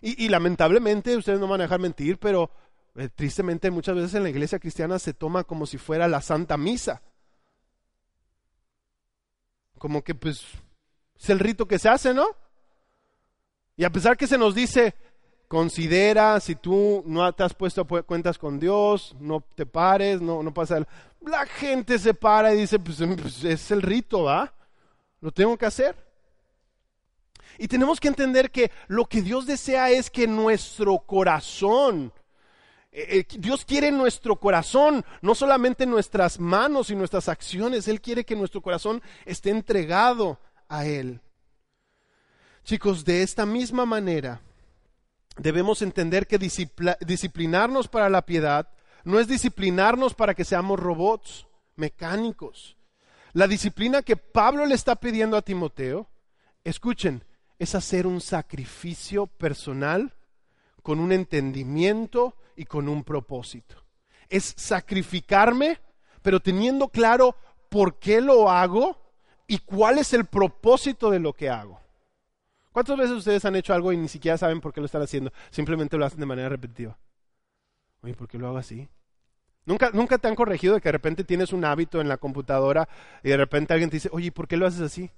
[0.00, 2.52] Y, lamentablemente, ustedes no van a dejar mentir, pero
[2.94, 6.56] eh, tristemente muchas veces en la iglesia cristiana se toma como si fuera la Santa
[6.56, 7.02] Misa.
[9.76, 10.44] Como que pues
[11.20, 12.26] es el rito que se hace, ¿no?
[13.76, 14.94] Y a pesar que se nos dice,
[15.48, 20.52] considera si tú no te has puesto cuentas con Dios, no te pares, no, no
[20.52, 20.86] pasa.
[21.20, 24.52] La gente se para y dice, pues, pues es el rito, ¿va?
[25.20, 25.96] Lo tengo que hacer.
[27.56, 32.12] Y tenemos que entender que lo que Dios desea es que nuestro corazón,
[32.92, 38.24] eh, eh, Dios quiere nuestro corazón, no solamente nuestras manos y nuestras acciones, Él quiere
[38.24, 41.20] que nuestro corazón esté entregado a Él.
[42.64, 44.40] Chicos, de esta misma manera,
[45.38, 48.68] debemos entender que disciplinarnos para la piedad
[49.04, 52.76] no es disciplinarnos para que seamos robots, mecánicos.
[53.32, 56.10] La disciplina que Pablo le está pidiendo a Timoteo,
[56.64, 57.24] escuchen,
[57.58, 60.14] es hacer un sacrificio personal
[60.82, 63.76] con un entendimiento y con un propósito.
[64.28, 65.80] Es sacrificarme,
[66.22, 67.36] pero teniendo claro
[67.68, 69.07] por qué lo hago
[69.48, 71.80] y cuál es el propósito de lo que hago.
[72.70, 75.32] ¿Cuántas veces ustedes han hecho algo y ni siquiera saben por qué lo están haciendo?
[75.50, 76.96] Simplemente lo hacen de manera repetitiva.
[78.02, 78.88] Oye, ¿por qué lo hago así?
[79.64, 82.88] ¿Nunca, nunca te han corregido de que de repente tienes un hábito en la computadora
[83.22, 85.10] y de repente alguien te dice, oye, ¿por qué lo haces así?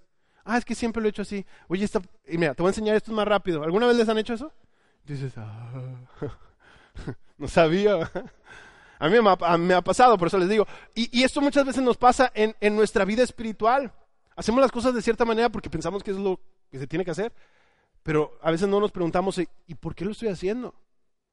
[0.44, 1.44] Ah, es que siempre lo he hecho así.
[1.68, 2.00] Oye, está...
[2.26, 3.62] y mira, te voy a enseñar esto más rápido.
[3.62, 4.52] ¿Alguna vez les han hecho eso?
[5.04, 5.70] dices, ah,
[7.38, 8.10] no sabía.
[8.98, 10.66] A mí me ha, pasado, por eso les digo.
[10.94, 13.90] Y, esto muchas veces nos pasa en, en nuestra vida espiritual.
[14.36, 16.40] Hacemos las cosas de cierta manera porque pensamos que es lo
[16.70, 17.32] que se tiene que hacer,
[18.02, 20.74] pero a veces no nos preguntamos, ¿y por qué lo estoy haciendo?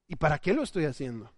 [0.07, 1.31] ¿Y para qué lo estoy haciendo?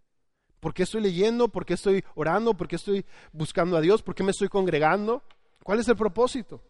[0.60, 1.48] ¿Por qué estoy leyendo?
[1.48, 2.54] ¿Por qué estoy orando?
[2.54, 4.02] ¿Por qué estoy buscando a Dios?
[4.02, 5.24] ¿Por qué me estoy congregando?
[5.64, 6.62] ¿Cuál es el propósito?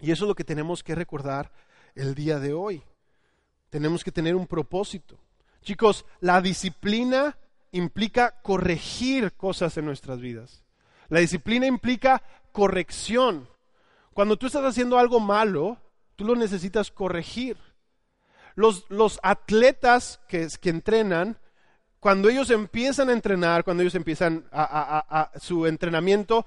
[0.00, 1.52] Y eso es lo que tenemos que recordar
[1.94, 2.82] el día de hoy.
[3.70, 5.18] Tenemos que tener un propósito.
[5.62, 7.36] Chicos, la disciplina
[7.72, 10.64] implica corregir cosas en nuestras vidas.
[11.08, 13.48] La disciplina implica corrección.
[14.18, 15.78] Cuando tú estás haciendo algo malo,
[16.16, 17.56] tú lo necesitas corregir.
[18.56, 21.38] Los, los atletas que, que, entrenan,
[22.00, 26.46] cuando ellos empiezan a entrenar, cuando ellos empiezan a, su entrenamiento,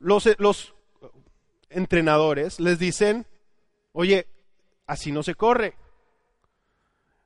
[0.00, 0.74] los, los
[1.70, 3.24] entrenadores les dicen,
[3.92, 4.26] oye,
[4.88, 5.76] así no se corre.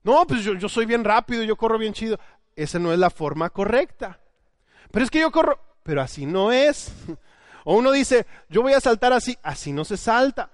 [0.03, 2.21] No, pues yo, yo soy bien rápido, yo corro bien chido.
[2.55, 4.21] Esa no es la forma correcta.
[4.91, 6.93] Pero es que yo corro, pero así no es.
[7.69, 10.51] O uno dice, yo voy a saltar así, así no se salta.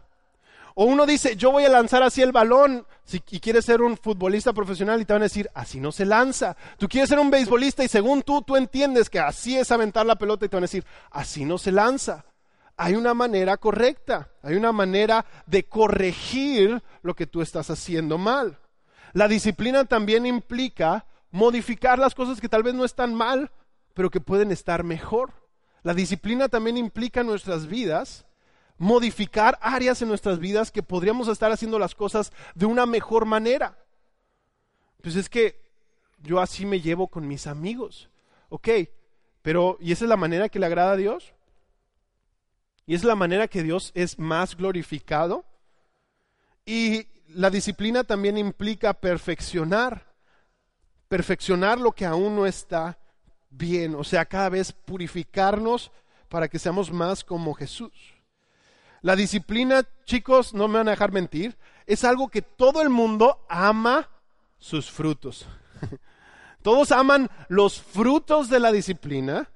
[0.74, 3.98] O uno dice, yo voy a lanzar así el balón, si, y quieres ser un
[3.98, 6.56] futbolista profesional y te van a decir, así no se lanza.
[6.78, 10.16] Tú quieres ser un beisbolista y según tú, tú entiendes que así es aventar la
[10.16, 12.24] pelota y te van a decir, así no se lanza.
[12.78, 18.58] Hay una manera correcta, hay una manera de corregir lo que tú estás haciendo mal.
[19.12, 23.50] La disciplina también implica modificar las cosas que tal vez no están mal,
[23.92, 25.41] pero que pueden estar mejor.
[25.82, 28.24] La disciplina también implica en nuestras vidas
[28.78, 33.78] modificar áreas en nuestras vidas que podríamos estar haciendo las cosas de una mejor manera.
[35.02, 35.60] Pues es que
[36.20, 38.08] yo así me llevo con mis amigos.
[38.48, 38.68] Ok,
[39.42, 41.32] pero ¿y esa es la manera que le agrada a Dios?
[42.86, 45.44] ¿Y es la manera que Dios es más glorificado?
[46.64, 50.12] Y la disciplina también implica perfeccionar
[51.12, 52.96] perfeccionar lo que aún no está
[53.52, 55.92] bien, o sea, cada vez purificarnos
[56.28, 57.92] para que seamos más como Jesús.
[59.02, 63.44] La disciplina, chicos, no me van a dejar mentir, es algo que todo el mundo
[63.48, 64.08] ama
[64.58, 65.46] sus frutos.
[66.62, 69.50] Todos aman los frutos de la disciplina,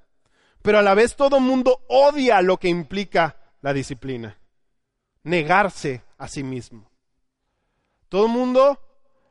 [0.60, 4.36] pero a la vez todo el mundo odia lo que implica la disciplina.
[5.22, 6.90] Negarse a sí mismo.
[8.08, 8.80] Todo el mundo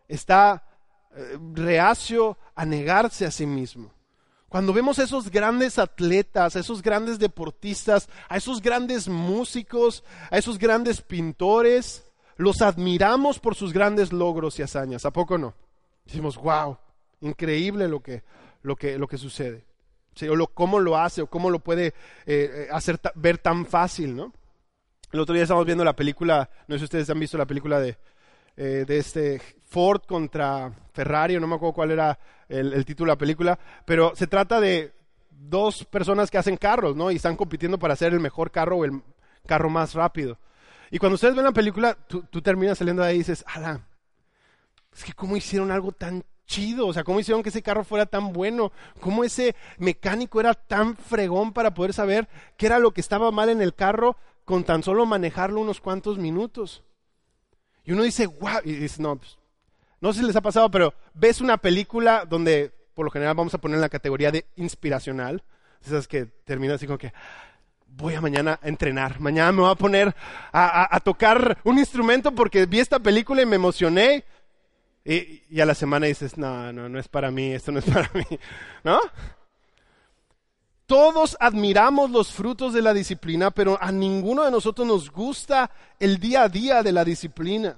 [0.07, 0.63] está
[1.13, 3.91] eh, reacio a negarse a sí mismo.
[4.55, 10.37] Cuando vemos a esos grandes atletas, a esos grandes deportistas, a esos grandes músicos, a
[10.37, 15.05] esos grandes pintores, los admiramos por sus grandes logros y hazañas.
[15.05, 15.55] ¿A poco no?
[16.05, 16.77] Decimos, wow,
[17.19, 18.23] increíble lo que,
[18.61, 19.65] lo que, lo que sucede.
[20.21, 21.93] o lo, cómo lo hace, o cómo lo puede eh,
[22.25, 24.31] eh, hacer ver tan fácil, ¿no?
[25.11, 27.81] El otro día estábamos viendo la película, no sé si ustedes han visto la película
[27.81, 27.97] de,
[28.55, 32.17] de este Ford contra Ferrari, no me acuerdo cuál era
[32.49, 34.93] el, título de la película, pero se trata de
[35.31, 37.11] dos personas que hacen carros, ¿no?
[37.11, 39.01] Y están compitiendo para hacer el mejor carro o el
[39.45, 40.37] carro más rápido.
[40.91, 43.87] Y cuando ustedes ven la película, tú, terminas saliendo de ahí y dices, ala,
[44.93, 48.05] es que cómo hicieron algo tan chido, o sea, cómo hicieron que ese carro fuera
[48.05, 53.01] tan bueno, cómo ese mecánico era tan fregón para poder saber qué era lo que
[53.01, 56.83] estaba mal en el carro con tan solo manejarlo unos cuantos minutos.
[57.83, 59.37] Y uno dice, wow, y dice, no, pues,
[60.05, 63.55] no sé si les ha pasado, pero ves una película donde por lo general vamos
[63.55, 65.43] a poner en la categoría de inspiracional.
[65.83, 67.11] Esas que termina así como que
[67.87, 69.19] voy a mañana a entrenar.
[69.19, 70.15] Mañana me voy a poner
[70.53, 74.23] a, tocar un instrumento porque vi esta película y me emocioné.
[75.03, 77.85] Y, y, a la semana dices, no, no, no es para mí, esto no es
[77.91, 78.25] para mí.
[78.83, 78.99] ¿No?
[80.85, 86.19] Todos admiramos los frutos de la disciplina, pero a ninguno de nosotros nos gusta el
[86.19, 87.75] día a día de la disciplina.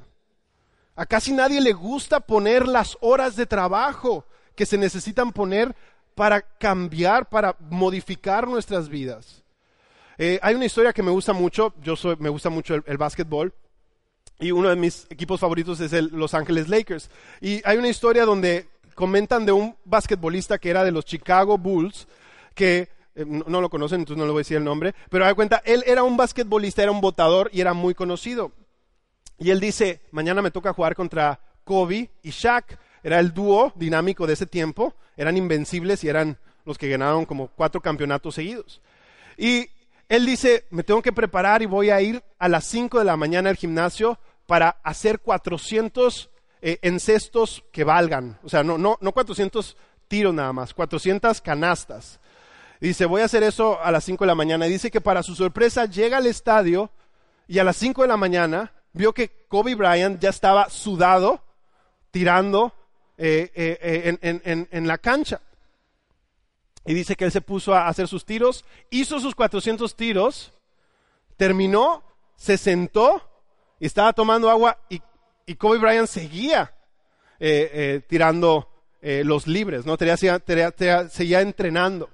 [0.97, 5.75] A casi nadie le gusta poner las horas de trabajo que se necesitan poner
[6.15, 9.43] para cambiar, para modificar nuestras vidas.
[10.17, 13.53] Eh, hay una historia que me gusta mucho, yo soy, me gusta mucho el, básquetbol,
[14.39, 17.11] y uno de mis equipos favoritos es el Los Ángeles Lakers.
[17.41, 22.07] Y hay una historia donde comentan de un basquetbolista que era de los Chicago Bulls,
[22.55, 25.35] que eh, no, lo conocen, entonces no le voy a decir el nombre, pero da
[25.35, 28.51] cuenta, él era un basquetbolista, era un votador y era muy conocido.
[29.39, 32.79] Y él dice, mañana me toca jugar contra Kobe y Shaq.
[33.03, 37.47] Era el dúo dinámico de ese tiempo, eran invencibles y eran los que ganaron como
[37.47, 38.81] cuatro campeonatos seguidos.
[39.37, 39.69] Y
[40.09, 43.15] él dice, me tengo que preparar y voy a ir a las 5 de la
[43.15, 46.29] mañana al gimnasio para hacer 400
[46.61, 48.39] eh, encestos que valgan.
[48.43, 52.19] O sea, no, no, no 400 tiros nada más, 400 canastas.
[52.79, 54.67] dice, voy a hacer eso a las 5 de la mañana.
[54.67, 56.89] Y dice que para su sorpresa llega al estadio
[57.47, 61.41] y a las 5 de la mañana vio que Kobe Bryant ya estaba sudado,
[62.11, 62.73] tirando
[63.17, 65.41] eh, eh, en, en la cancha.
[66.85, 70.53] Y dice que él se puso a hacer sus tiros, hizo sus 400 tiros,
[71.35, 72.03] terminó,
[72.35, 73.21] se sentó
[73.79, 75.01] y estaba tomando agua y
[75.47, 76.73] y Kobe Bryant seguía
[77.39, 78.69] eh, eh, tirando
[79.01, 79.95] eh, los libres, ¿no?
[79.97, 82.09] seguía entrenando.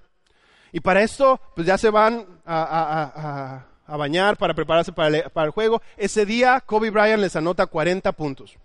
[0.71, 5.51] Y para esto, pues ya se van a, bañar para prepararse para el, para el,
[5.51, 5.81] juego.
[5.97, 8.57] Ese día, Kobe Bryant les anota 40 puntos.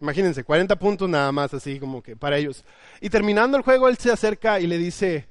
[0.00, 2.64] Imagínense, 40 puntos nada más, así como que para ellos.
[3.00, 5.26] Y terminando el juego, él se acerca y le dice,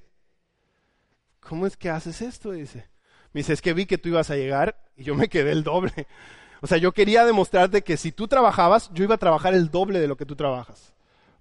[1.40, 2.52] ¿cómo es que haces esto?
[2.52, 2.88] Dice,
[3.32, 5.64] me dice, es que vi que tú ibas a llegar y yo me quedé el
[5.64, 6.08] doble.
[6.62, 10.00] O sea, yo quería demostrarte que si tú trabajabas, yo iba a trabajar el doble
[10.00, 10.95] de lo que tú trabajas.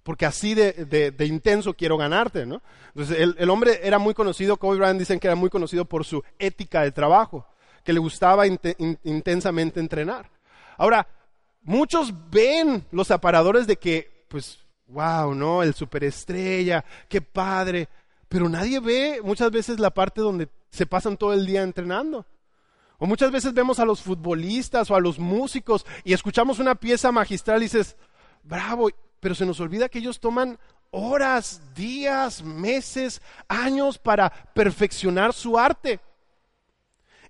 [0.05, 2.61] Porque así de, intenso quiero ganarte, ¿no?
[2.89, 6.23] Entonces, el, hombre era muy conocido, Kobe Bryant dicen que era muy conocido por su
[6.37, 7.47] ética de trabajo,
[7.83, 10.29] que le gustaba intensamente entrenar.
[10.77, 11.07] Ahora,
[11.63, 15.63] muchos ven los aparadores de que, pues, wow, ¿no?
[15.63, 17.89] El superestrella, qué padre.
[18.29, 22.27] Pero nadie ve muchas veces la parte donde se pasan todo el día entrenando.
[22.99, 27.11] O muchas veces vemos a los futbolistas o a los músicos y escuchamos una pieza
[27.11, 27.97] magistral y dices,
[28.43, 28.91] bravo,
[29.25, 30.59] pero se nos olvida que ellos toman
[30.91, 35.99] horas, días, meses, años para perfeccionar su arte.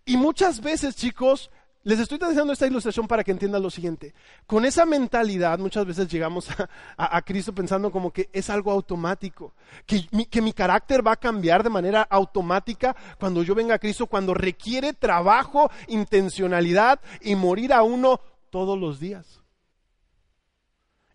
[0.03, 1.49] Y muchas veces, chicos,
[1.83, 4.13] les estoy diciendo esta ilustración para que entiendan lo siguiente.
[4.45, 6.49] Con esa mentalidad muchas veces llegamos
[6.97, 9.53] a, Cristo pensando como que es algo automático,
[9.85, 14.07] que que mi carácter va a cambiar de manera automática cuando yo venga a Cristo,
[14.07, 19.44] cuando requiere trabajo, intencionalidad y morir a uno todos los días.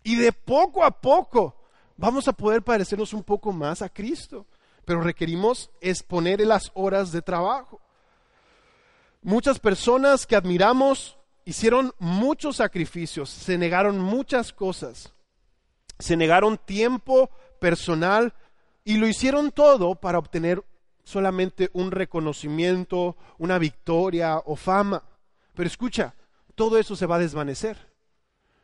[0.02, 1.54] Y de poco a poco
[1.96, 4.46] vamos a poder parecernos un poco más a Cristo,
[4.84, 7.80] pero requerimos exponer las horas de trabajo.
[9.22, 15.12] Muchas personas que admiramos hicieron muchos sacrificios, se negaron muchas cosas,
[15.98, 18.32] se negaron tiempo personal
[18.84, 20.64] y lo hicieron todo para obtener
[21.04, 25.02] solamente un reconocimiento, una victoria o fama.
[25.54, 26.14] Pero escucha,
[26.54, 27.89] todo eso se va a desvanecer.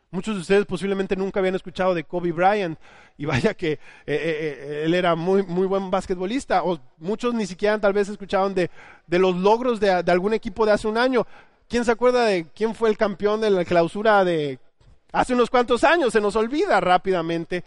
[0.09, 2.79] Muchos de ustedes posiblemente nunca habían escuchado de Kobe Bryant
[3.17, 7.45] y vaya que eh, eh, eh, él era muy, muy buen basquetbolista o muchos ni
[7.45, 8.71] siquiera tal vez escuchaban de,
[9.05, 11.27] de los logros de, de, algún equipo de hace un año.
[11.67, 14.59] ¿Quién se acuerda de quién fue el campeón de la clausura de
[15.11, 16.13] hace unos cuantos años?
[16.13, 17.65] Se nos olvida rápidamente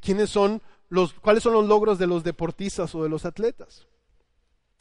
[0.00, 3.86] quiénes son los, cuáles son los logros de los deportistas o de los atletas.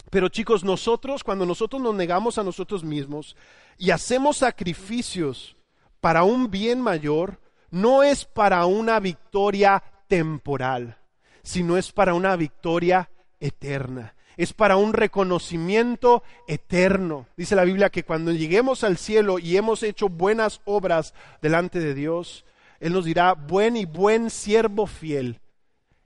[0.09, 3.35] Pero chicos, nosotros, cuando nosotros nos negamos a nosotros mismos
[3.77, 5.55] y hacemos sacrificios,
[5.99, 7.39] para un bien mayor
[7.71, 10.97] no es para una victoria temporal,
[11.43, 13.09] sino es para una victoria
[13.39, 14.15] eterna.
[14.37, 17.27] Es para un reconocimiento eterno.
[17.35, 21.93] Dice la Biblia que cuando lleguemos al cielo y hemos hecho buenas obras delante de
[21.93, 22.45] Dios,
[22.79, 25.41] Él nos dirá, buen y buen siervo fiel.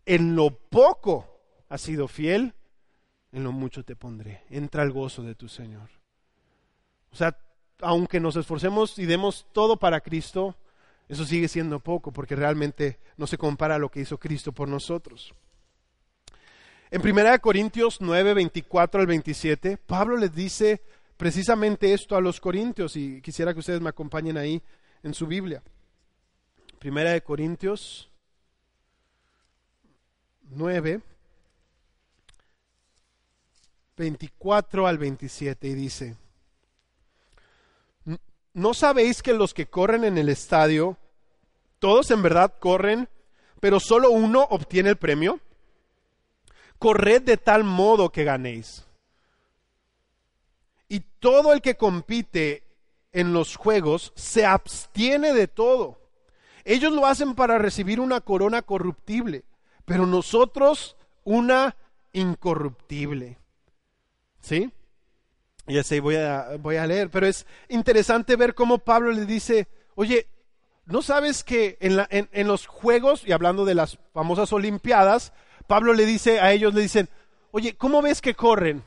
[0.05, 2.55] En lo poco has sido fiel,
[3.31, 4.41] en lo mucho te pondré.
[4.49, 5.89] Entra al gozo de tu Señor.
[7.11, 7.37] O sea,
[7.83, 10.55] aunque nos esforcemos y demos todo para Cristo,
[11.09, 14.67] eso sigue siendo poco porque realmente no se compara a lo que hizo Cristo por
[14.67, 15.33] nosotros.
[16.89, 20.81] En 1 Corintios 9, 24 al 27, Pablo les dice
[21.17, 24.61] precisamente esto a los corintios y quisiera que ustedes me acompañen ahí
[25.01, 25.63] en su Biblia.
[26.79, 28.09] Primera de Corintios
[30.51, 31.01] 9,
[33.97, 36.15] 24 al 27 y dice,
[38.53, 40.97] ¿no sabéis que los que corren en el estadio,
[41.79, 43.09] todos en verdad corren,
[43.59, 45.39] pero solo uno obtiene el premio?
[46.79, 48.85] Corred de tal modo que ganéis.
[50.87, 52.63] Y todo el que compite
[53.11, 55.99] en los juegos se abstiene de todo.
[56.65, 59.43] Ellos lo hacen para recibir una corona corruptible,
[59.85, 61.75] pero nosotros una
[62.11, 63.37] incorruptible.
[64.39, 64.71] ¿Sí?
[65.67, 69.67] Y así voy a, voy a leer, pero es interesante ver cómo Pablo le dice,
[69.95, 70.27] oye,
[70.85, 75.31] ¿no sabes que en, la, en, en los Juegos, y hablando de las famosas Olimpiadas,
[75.67, 77.09] Pablo le dice a ellos, le dicen,
[77.51, 78.83] oye, ¿cómo ves que corren?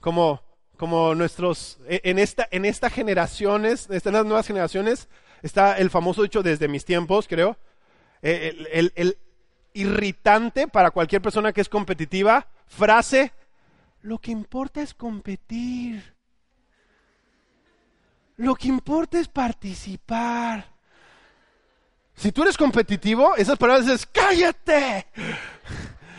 [0.00, 0.40] Como,
[0.78, 5.08] como nuestros, e, en esta, en estas generaciones, en estas nuevas generaciones,
[5.42, 7.58] está el famoso dicho desde mis tiempos, creo,
[8.22, 9.18] eh, el, el
[9.74, 13.32] irritante para cualquier persona que es competitiva, frase,
[14.06, 16.14] lo que importa es competir.
[18.36, 20.72] Lo que importa es participar.
[22.14, 25.08] Si tú eres competitivo, esas palabras es cállate.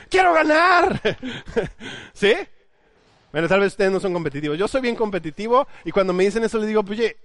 [0.09, 0.99] Quiero ganar.
[2.13, 2.33] ¿Sí?
[3.31, 4.57] Bueno, tal vez ustedes no son competitivos.
[4.57, 7.15] Yo soy bien competitivo y cuando me dicen eso les digo, oye,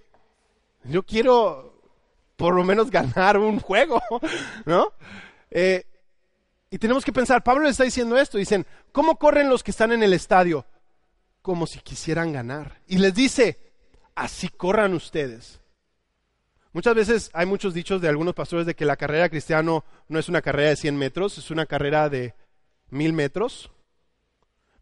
[0.84, 1.74] yo quiero
[2.36, 4.00] por lo menos ganar un juego,
[4.64, 4.92] ¿no?
[5.50, 5.84] Eh,
[6.72, 9.92] y tenemos que pensar, Pablo le está diciendo esto, dicen, ¿cómo corren los que están
[9.92, 10.64] en el estadio?
[11.42, 12.80] Como si quisieran ganar.
[12.88, 13.58] Y les dice,
[14.14, 15.60] así corran ustedes.
[16.72, 20.30] Muchas veces hay muchos dichos de algunos pastores de que la carrera cristiano no es
[20.30, 22.34] una carrera de 100 metros, es una carrera de
[22.88, 23.70] mil metros.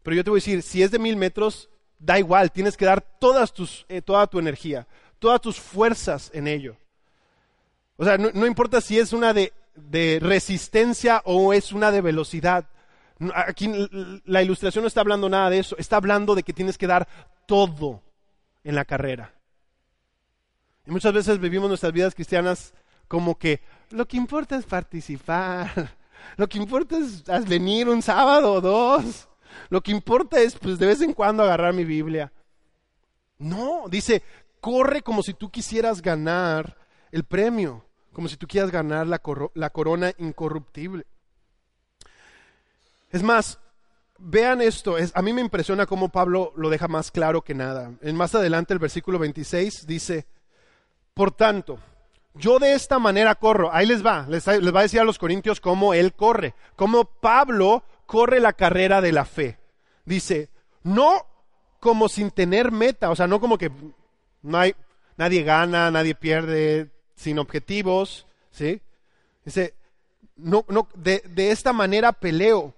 [0.01, 1.69] Pero yo te voy a decir, si es de mil metros,
[1.99, 4.87] da igual, tienes que dar todas tus, eh, toda tu energía,
[5.19, 6.77] todas tus fuerzas en ello.
[7.97, 12.65] O sea, no, importa si es una de, de, resistencia o es una de velocidad.
[13.33, 13.71] Aquí
[14.25, 17.07] la ilustración no está hablando nada de eso, está hablando de que tienes que dar
[17.45, 18.01] todo
[18.63, 19.33] en la carrera.
[20.85, 22.73] Y muchas veces vivimos nuestras vidas cristianas
[23.07, 23.61] como que
[23.91, 25.95] lo que importa es participar,
[26.37, 29.27] lo que importa es venir un sábado o dos,
[29.69, 32.31] lo que importa es pues de vez en cuando agarrar mi Biblia.
[33.37, 34.23] No, dice,
[34.59, 36.77] corre como si tú quisieras ganar
[37.11, 37.83] el premio,
[38.13, 39.21] como si tú quieras ganar la,
[39.53, 41.05] la corona incorruptible.
[43.09, 43.59] Es más,
[44.17, 47.91] vean esto, es, a mí me impresiona cómo Pablo lo deja más claro que nada.
[48.01, 50.25] En más adelante el versículo 26 dice,
[51.13, 51.79] por tanto,
[52.33, 53.73] yo de esta manera corro.
[53.73, 57.83] Ahí les va, les, va a decir a los corintios cómo él corre, cómo Pablo
[58.05, 59.57] corre la carrera de la fe.
[60.05, 60.49] Dice,
[60.83, 61.25] no
[61.79, 63.71] como sin tener meta, o sea, no como que
[64.43, 64.75] no hay,
[65.17, 66.89] nadie gana, nadie pierde,
[67.21, 68.81] sin objetivos, ¿sí?
[69.45, 69.75] Dice,
[70.37, 72.73] no, no, de, de esta manera peleo,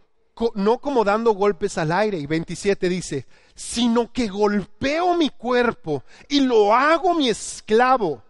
[0.55, 2.17] no como dando golpes al aire.
[2.17, 3.25] Y 27 dice,
[3.55, 8.21] sino que golpeo mi cuerpo y lo hago mi esclavo,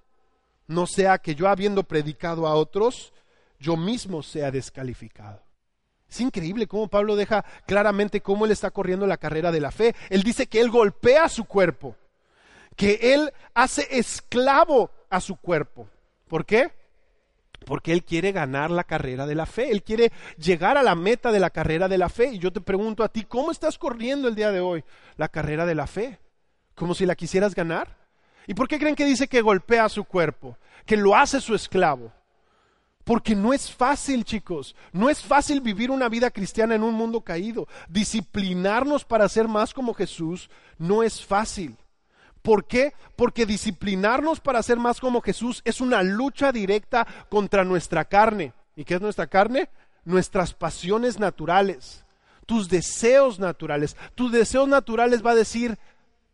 [0.68, 3.11] no sea que yo habiendo predicado a otros,
[3.59, 5.41] yo mismo sea descalificado.
[6.07, 9.95] Es increíble cómo Pablo deja claramente cómo él está corriendo la carrera de la fe.
[10.11, 11.95] Él dice que él golpea su cuerpo,
[12.76, 15.89] que él hace esclavo a su cuerpo.
[16.28, 16.72] ¿Por qué?
[17.66, 21.32] Porque Él quiere ganar la carrera de la fe, Él quiere llegar a la meta
[21.32, 22.32] de la carrera de la fe.
[22.34, 24.84] Y yo te pregunto a ti, ¿cómo estás corriendo el día de hoy
[25.16, 26.20] la carrera de la fe?
[26.76, 27.98] ¿Como si la quisieras ganar?
[28.48, 30.58] ¿Y por qué creen que dice que golpea su cuerpo?
[30.86, 32.12] Que lo hace su esclavo.
[33.04, 34.76] Porque no es fácil, chicos.
[34.92, 37.68] No es fácil vivir una vida cristiana en un mundo caído.
[37.90, 41.78] Disciplinarnos para ser más como Jesús no es fácil.
[42.44, 42.94] ¿Por qué?
[43.16, 48.54] Porque disciplinarnos para ser más como Jesús es una lucha directa contra nuestra carne.
[48.76, 49.70] ¿Y qué es nuestra carne?
[50.04, 52.06] Nuestras pasiones naturales,
[52.46, 53.96] tus deseos naturales.
[54.14, 55.80] Tus deseos naturales va a decir,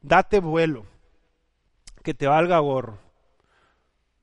[0.02, 0.86] date vuelo,
[2.04, 2.98] que te valga gorro.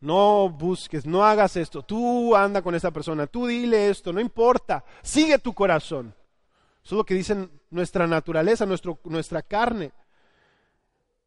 [0.00, 1.82] No busques, no hagas esto.
[1.82, 4.84] Tú anda con esa persona, tú dile esto, no importa.
[5.02, 6.12] Sigue tu corazón.
[6.84, 9.92] Eso es lo que dicen nuestra naturaleza, nuestro, nuestra carne.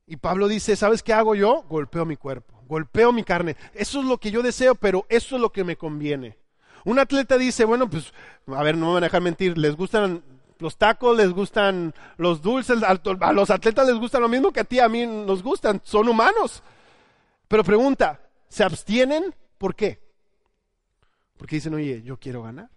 [0.09, 1.65] Y Pablo dice, ¿sabes qué hago yo?
[1.69, 3.55] Golpeo mi cuerpo, golpeo mi carne.
[3.75, 6.35] Eso es lo que yo deseo, pero eso es lo que me conviene.
[6.83, 8.11] Un atleta dice, bueno, pues,
[8.47, 10.23] a ver, no me van a dejar mentir, les gustan
[10.57, 14.63] los tacos, les gustan los dulces, a los atletas les gusta lo mismo que a
[14.63, 16.63] ti, a mí nos gustan, son humanos.
[17.47, 19.35] Pero pregunta, ¿se abstienen?
[19.59, 19.99] ¿Por qué?
[21.37, 22.71] Porque dicen, oye, yo quiero ganar,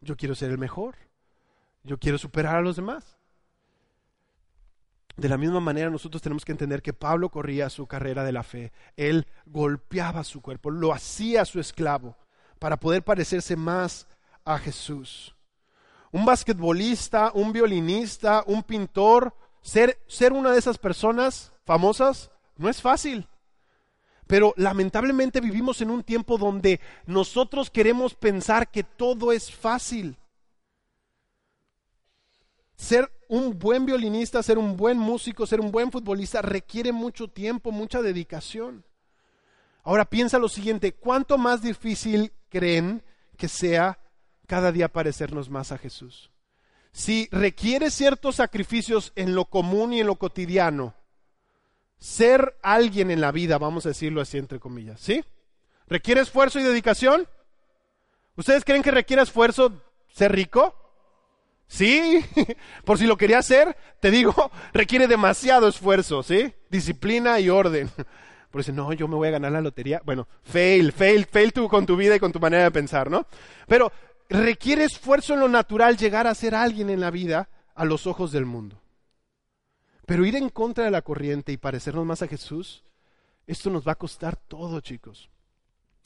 [0.00, 0.96] yo quiero ser el mejor,
[1.84, 3.21] yo quiero superar a los demás.
[5.16, 8.42] De la misma manera nosotros tenemos que entender que Pablo corría su carrera de la
[8.42, 8.72] fe.
[8.96, 12.16] Él golpeaba su cuerpo, lo hacía su esclavo
[12.58, 14.06] para poder parecerse más
[14.44, 15.34] a Jesús.
[16.10, 22.80] Un basquetbolista, un violinista, un pintor, ser, ser una de esas personas famosas no es
[22.80, 23.28] fácil.
[24.26, 30.16] Pero lamentablemente vivimos en un tiempo donde nosotros queremos pensar que todo es fácil.
[32.76, 37.72] Ser un buen violinista, ser un buen músico, ser un buen futbolista requiere mucho tiempo,
[37.72, 38.84] mucha dedicación.
[39.82, 43.02] Ahora piensa lo siguiente, ¿cuánto más difícil creen
[43.36, 43.98] que sea
[44.46, 46.32] cada día parecernos más a Jesús?
[46.92, 50.94] si requiere ciertos sacrificios en lo común y en lo cotidiano,
[51.98, 55.24] ser alguien en la vida, vamos a decirlo así entre comillas, ¿sí?
[55.86, 57.26] ¿Requiere esfuerzo y dedicación?
[58.36, 59.72] ¿Ustedes creen que requiere esfuerzo
[60.08, 60.81] ser rico?
[61.72, 62.22] Sí,
[62.84, 64.34] por si lo quería hacer, te digo,
[64.74, 66.52] requiere demasiado esfuerzo, ¿sí?
[66.68, 67.90] Disciplina y orden.
[68.50, 70.02] Por eso, no, yo me voy a ganar la lotería.
[70.04, 73.26] Bueno, fail, fail, fail tú con tu vida y con tu manera de pensar, ¿no?
[73.66, 73.90] Pero
[74.28, 78.30] requiere esfuerzo en lo natural llegar a ser alguien en la vida a los ojos
[78.30, 78.78] del mundo.
[80.04, 82.84] Pero ir en contra de la corriente y parecernos más a Jesús,
[83.46, 85.30] esto nos va a costar todo, chicos.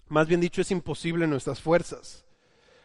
[0.06, 2.24] Más bien dicho, es imposible en nuestras fuerzas.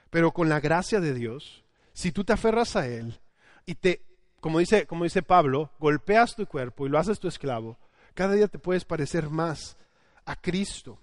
[0.10, 1.64] Pero con la gracia de Dios,
[1.94, 3.20] si tú te aferras a Él
[3.66, 4.02] y te,
[4.40, 7.78] como dice, como dice Pablo, golpeas tu cuerpo y lo haces tu esclavo,
[8.14, 9.78] cada día te puedes parecer más
[10.26, 11.00] a Cristo.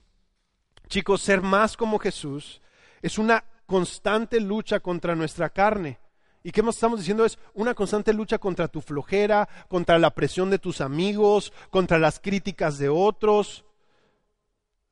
[0.89, 2.61] Chicos, ser más como Jesús
[3.03, 5.99] es una constante lucha contra nuestra carne.
[6.43, 7.25] ¿Y qué estamos diciendo?
[7.25, 12.21] Es una constante lucha contra tu flojera, contra la presión de tus amigos, contra las
[12.21, 13.65] críticas de otros.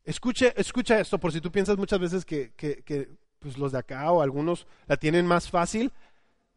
[0.05, 3.17] Escuche, escucha esto, por si tú piensas muchas veces que, que
[3.47, 5.93] pues los de acá o algunos la tienen más fácil.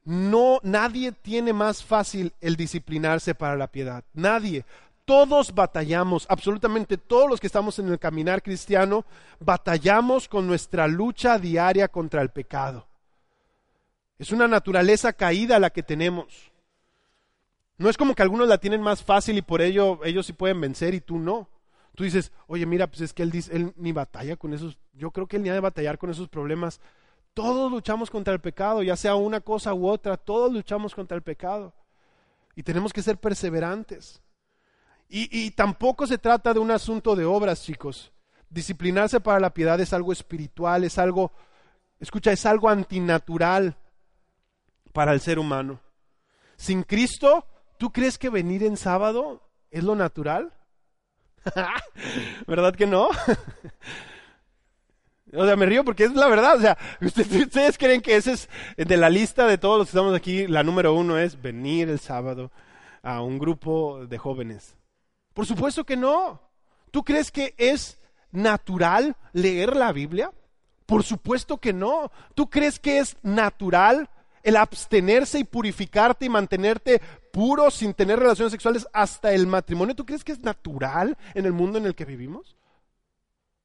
[0.06, 4.04] No, nadie tiene más fácil el disciplinarse para la piedad.
[4.14, 4.66] Nadie.
[5.06, 9.06] Todos batallamos, absolutamente todos los que estamos en el caminar cristiano,
[9.40, 12.88] batallamos con nuestra lucha diaria contra el pecado.
[14.18, 16.52] Es una naturaleza caída la que tenemos.
[17.78, 20.60] No es como que algunos la tienen más fácil y por ello ellos sí pueden
[20.60, 21.48] vencer y tú no.
[22.00, 25.12] Tú dices, oye, mira, pues es que él, dice, él ni batalla con esos, yo
[25.12, 26.80] creo que él ni ha de batallar con esos problemas.
[27.34, 31.24] Todos luchamos contra el pecado, ya sea una cosa u otra, todos luchamos contra el
[31.24, 31.74] pecado.
[32.56, 34.22] Y tenemos que ser perseverantes.
[35.10, 38.14] Y, tampoco se trata de un asunto de obras, chicos.
[38.50, 41.34] Disciplinarse para la piedad es algo espiritual, es algo,
[42.00, 43.76] escucha, es algo antinatural
[44.94, 45.82] para el ser humano.
[46.56, 47.46] Sin Cristo,
[47.78, 50.54] ¿tú crees que venir en sábado es lo natural?
[52.48, 53.10] ¿Verdad que no?
[55.34, 56.56] O sea, me río porque es la verdad.
[56.58, 60.16] O sea, ustedes, creen que ese es de la lista de todos los que estamos
[60.16, 62.52] aquí, la número uno es venir el sábado
[63.04, 64.76] a un grupo de jóvenes.
[65.34, 66.42] Por supuesto que no.
[66.92, 68.00] ¿Tú crees que es
[68.32, 70.32] natural leer la Biblia?
[70.86, 72.12] Por supuesto que no.
[72.34, 74.10] ¿Tú crees que es natural
[74.42, 79.96] el abstenerse y purificarte y mantenerte puro sin tener relaciones sexuales hasta el matrimonio?
[79.96, 82.56] ¿Tú crees que es natural en el mundo en el que vivimos?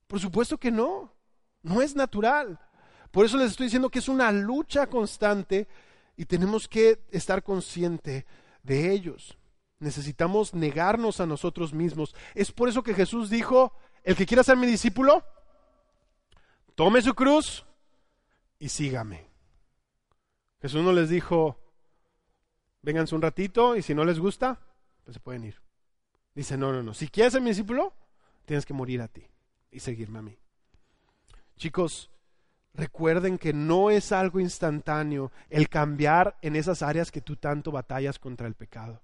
[0.07, 1.13] Por supuesto que no.
[1.63, 2.61] No es natural.
[3.11, 5.67] Por eso les estoy diciendo que es una lucha constante
[6.17, 8.25] y tenemos que estar conscientes
[8.63, 9.39] de ellos.
[9.79, 12.15] Necesitamos negarnos a nosotros mismos.
[12.35, 15.25] Es por eso que Jesús dijo, el que quiera ser mi discípulo,
[16.75, 17.65] tome su cruz
[18.59, 19.27] y sígame.
[20.61, 21.59] Jesús no les dijo,
[22.85, 24.61] vénganse un ratito y si no les gusta,
[25.05, 25.61] pues se pueden ir.
[26.35, 26.95] Dice, no, no, no.
[26.95, 27.95] Si quieres ser mi discípulo,
[28.45, 29.27] tienes que morir a ti
[29.71, 30.37] y seguirme a mí.
[31.57, 32.11] Chicos,
[32.75, 38.19] recuerden que no es algo instantáneo el cambiar en esas áreas que tú tanto batallas
[38.19, 39.03] contra el pecado.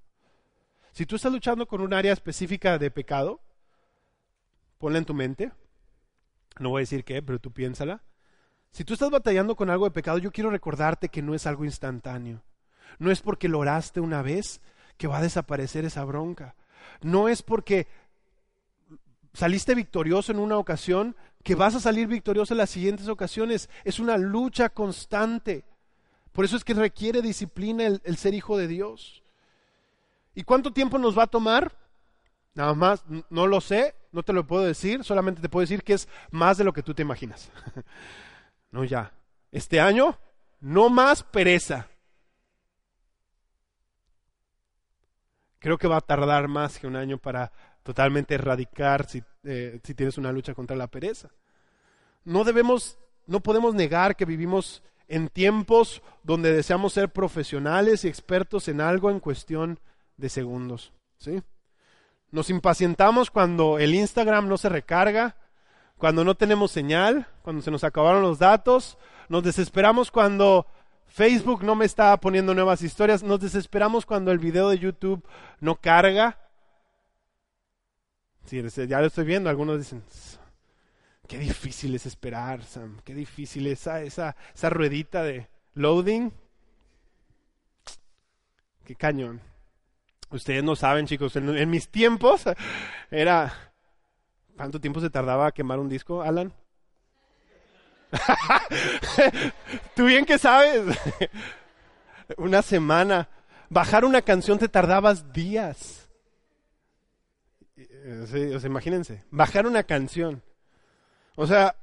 [0.93, 3.41] Si tú estás luchando con un área específica de pecado,
[4.79, 5.53] ponla en tu mente.
[6.59, 8.03] No voy a decir qué, pero tú piénsala.
[8.73, 11.65] Si tú estás batallando con algo de pecado, yo quiero recordarte que no es algo
[11.65, 12.43] instantáneo.
[12.99, 14.61] No es porque lo oraste una vez
[14.97, 16.55] que va a desaparecer esa bronca.
[17.03, 17.89] No es porque
[19.33, 23.71] saliste victorioso en una ocasión que vas a salir victorioso en las siguientes ocasiones.
[23.85, 25.65] Es una lucha constante.
[26.33, 29.23] Por eso es que requiere disciplina el, el ser hijo de Dios.
[30.35, 31.77] ¿Y cuánto tiempo nos va a tomar?
[32.55, 35.95] Nada más, no lo sé, no te lo puedo decir, solamente te puedo decir que
[35.95, 37.51] es más de lo que tú te imaginas.
[38.71, 39.13] no, ya.
[39.53, 40.19] Este año,
[40.61, 41.89] no más pereza.
[45.61, 47.53] Creo que va a tardar más que un año para
[47.83, 51.31] totalmente erradicar si, eh, si tienes una lucha contra la pereza.
[52.25, 58.69] No debemos, no podemos negar que vivimos en tiempos donde deseamos ser profesionales y expertos
[58.69, 59.79] en algo en cuestión
[60.17, 60.93] de segundos.
[61.19, 61.43] ¿sí?
[62.31, 65.37] Nos impacientamos cuando el Instagram no se recarga,
[65.99, 68.97] cuando no tenemos señal, cuando se nos acabaron los datos,
[69.29, 70.67] nos desesperamos cuando
[71.11, 75.27] Facebook no me está poniendo nuevas historias, nos desesperamos cuando el video de YouTube
[75.61, 76.39] no carga.
[78.45, 80.03] Sí, ya lo estoy viendo, algunos dicen,
[81.27, 86.33] qué difícil es esperar, Sam, qué difícil esa, esa, esa ruedita de loading.
[88.85, 89.41] Qué cañón.
[90.31, 92.45] Ustedes no saben, chicos, en, mis tiempos
[93.11, 93.53] era...
[94.57, 96.53] ¿Cuánto tiempo se tardaba a quemar un disco, Alan?
[99.97, 100.97] Tú bien que sabes.
[102.37, 103.29] una semana.
[103.69, 106.09] Bajar una canción te tardabas días.
[107.77, 110.43] Sí, o sea, imagínense, bajar una canción.
[111.37, 111.77] O sea,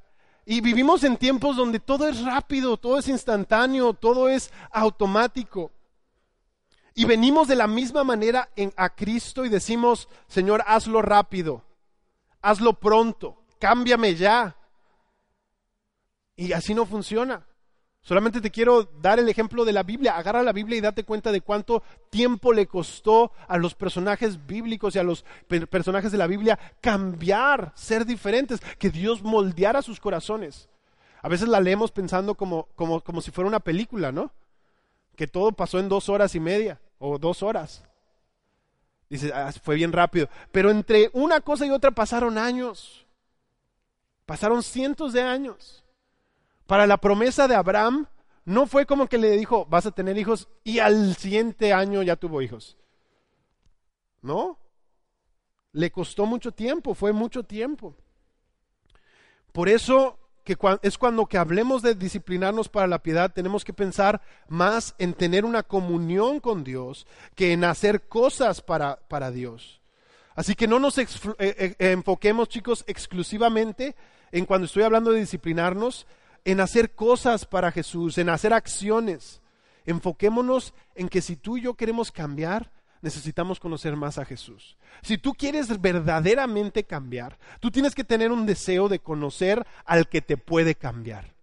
[0.45, 5.71] y vivimos en tiempos donde todo es rápido, todo es instantáneo, todo es automático.
[6.93, 11.63] Y venimos de la misma manera en, a Cristo y decimos, Señor, hazlo rápido,
[12.41, 14.55] hazlo pronto, cámbiame ya.
[16.38, 17.46] Y así no funciona.
[18.08, 20.16] Solamente te quiero dar el ejemplo de la Biblia.
[20.16, 24.96] Agarra la Biblia y date cuenta de cuánto tiempo le costó a los personajes bíblicos
[24.96, 25.26] y a los
[25.70, 30.70] personajes de la Biblia cambiar, ser diferentes, que Dios moldeara sus corazones.
[31.22, 34.32] A veces la leemos pensando como, como, como si fuera una película, ¿no?
[35.18, 37.84] Que todo pasó en dos horas y media o dos horas.
[39.10, 40.30] Dice, ah, fue bien rápido.
[40.54, 43.06] Pero entre una cosa y otra pasaron años.
[44.26, 45.84] Pasaron cientos de años.
[46.68, 48.07] Para la promesa de Abraham,
[48.45, 52.15] no fue como que le dijo, vas a tener hijos y al siguiente año ya
[52.15, 52.78] tuvo hijos.
[54.22, 54.59] ¿No?
[55.72, 57.95] Le costó mucho tiempo, fue mucho tiempo.
[59.51, 64.22] Por eso que es cuando que hablemos de disciplinarnos para la piedad, tenemos que pensar
[64.47, 67.05] más en tener una comunión con Dios
[67.36, 69.82] que en hacer cosas para, para Dios.
[70.36, 71.05] Así que no nos eh,
[71.39, 73.93] eh, enfoquemos, chicos, exclusivamente
[74.32, 76.07] en cuando estoy hablando de disciplinarnos,
[76.46, 79.42] en hacer cosas para Jesús, en hacer acciones.
[79.86, 82.72] Enfoquémonos en que si tú y yo queremos cambiar,
[83.02, 84.78] necesitamos conocer más a Jesús.
[85.02, 90.22] Si tú quieres verdaderamente cambiar, tú tienes que tener un deseo de conocer al que
[90.22, 91.36] te puede cambiar.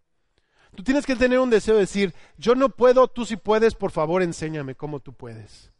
[0.74, 3.92] Tú tienes que tener un deseo de decir, yo no puedo, tú sí puedes, por
[3.92, 5.70] favor enséñame cómo tú puedes.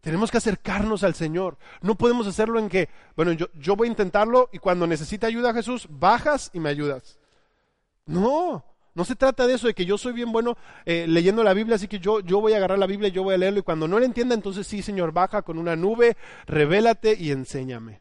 [0.00, 1.58] Tenemos que acercarnos al Señor.
[1.80, 5.50] No podemos hacerlo en que, bueno, yo, yo voy a intentarlo y cuando necesite ayuda
[5.50, 7.18] a Jesús, bajas y me ayudas.
[8.08, 10.56] No, no se trata de eso, de que yo soy bien bueno
[10.86, 13.22] eh, leyendo la Biblia, así que yo, yo voy a agarrar la Biblia y yo
[13.22, 16.16] voy a leerlo y cuando no le entienda, entonces sí, Señor, baja con una nube,
[16.46, 18.00] revélate y enséñame.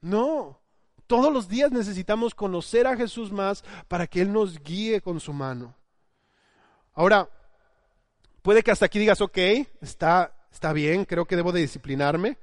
[0.00, 0.60] No,
[1.08, 5.32] todos los días necesitamos conocer a Jesús más para que Él nos guíe con su
[5.32, 5.74] mano.
[6.94, 7.28] Ahora,
[8.42, 9.36] puede que hasta aquí digas, ok,
[9.80, 12.38] está, está bien, creo que debo de disciplinarme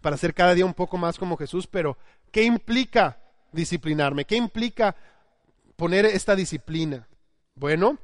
[0.00, 1.98] para ser cada día un poco más como Jesús, pero
[2.30, 3.18] ¿qué implica
[3.50, 4.24] disciplinarme?
[4.24, 4.94] ¿Qué implica
[5.76, 7.08] poner esta disciplina?
[7.54, 7.98] Bueno,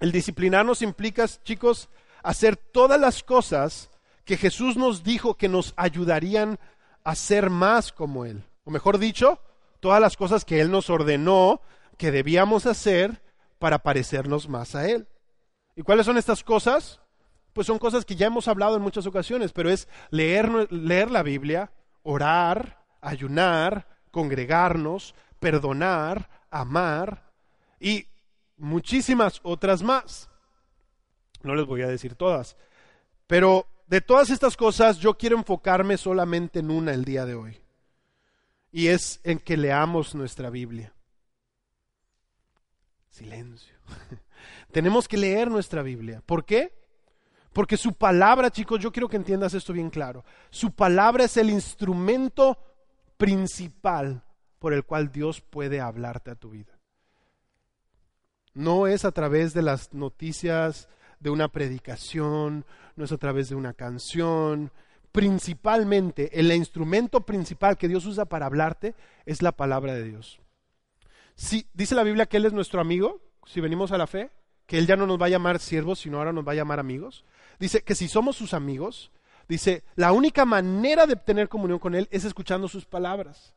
[0.00, 1.88] el disciplinarnos implica, chicos,
[2.22, 3.90] hacer todas las cosas
[4.24, 6.58] que Jesús nos dijo que nos ayudarían
[7.04, 8.44] a ser más como Él.
[8.64, 9.40] O mejor dicho,
[9.80, 11.60] todas las cosas que Él nos ordenó
[11.96, 13.22] que debíamos hacer
[13.58, 15.06] para parecernos más a Él.
[15.76, 17.00] ¿Y cuáles son estas cosas?
[17.52, 21.22] Pues son cosas que ya hemos hablado en muchas ocasiones, pero es leer, leer la
[21.22, 21.72] Biblia,
[22.02, 27.30] orar, ayunar, congregarnos, perdonar, amar
[27.78, 28.06] y
[28.56, 30.28] muchísimas otras más.
[31.42, 32.56] No les voy a decir todas,
[33.26, 37.60] pero de todas estas cosas yo quiero enfocarme solamente en una el día de hoy.
[38.72, 40.94] Y es en que leamos nuestra Biblia.
[43.08, 43.74] Silencio.
[44.70, 46.22] Tenemos que leer nuestra Biblia.
[46.24, 46.72] ¿Por qué?
[47.52, 50.24] Porque su palabra, chicos, yo quiero que entiendas esto bien claro.
[50.50, 52.56] Su palabra es el instrumento
[53.16, 54.22] principal
[54.60, 56.78] por el cual Dios puede hablarte a tu vida.
[58.54, 60.88] No es a través de las noticias
[61.18, 64.70] de una predicación, no es a través de una canción.
[65.12, 68.94] Principalmente, el instrumento principal que Dios usa para hablarte
[69.24, 70.40] es la palabra de Dios.
[71.34, 74.30] Si dice la Biblia que Él es nuestro amigo, si venimos a la fe,
[74.66, 76.80] que Él ya no nos va a llamar siervos, sino ahora nos va a llamar
[76.80, 77.24] amigos.
[77.58, 79.10] Dice que si somos sus amigos,
[79.48, 83.54] dice, la única manera de tener comunión con Él es escuchando sus palabras.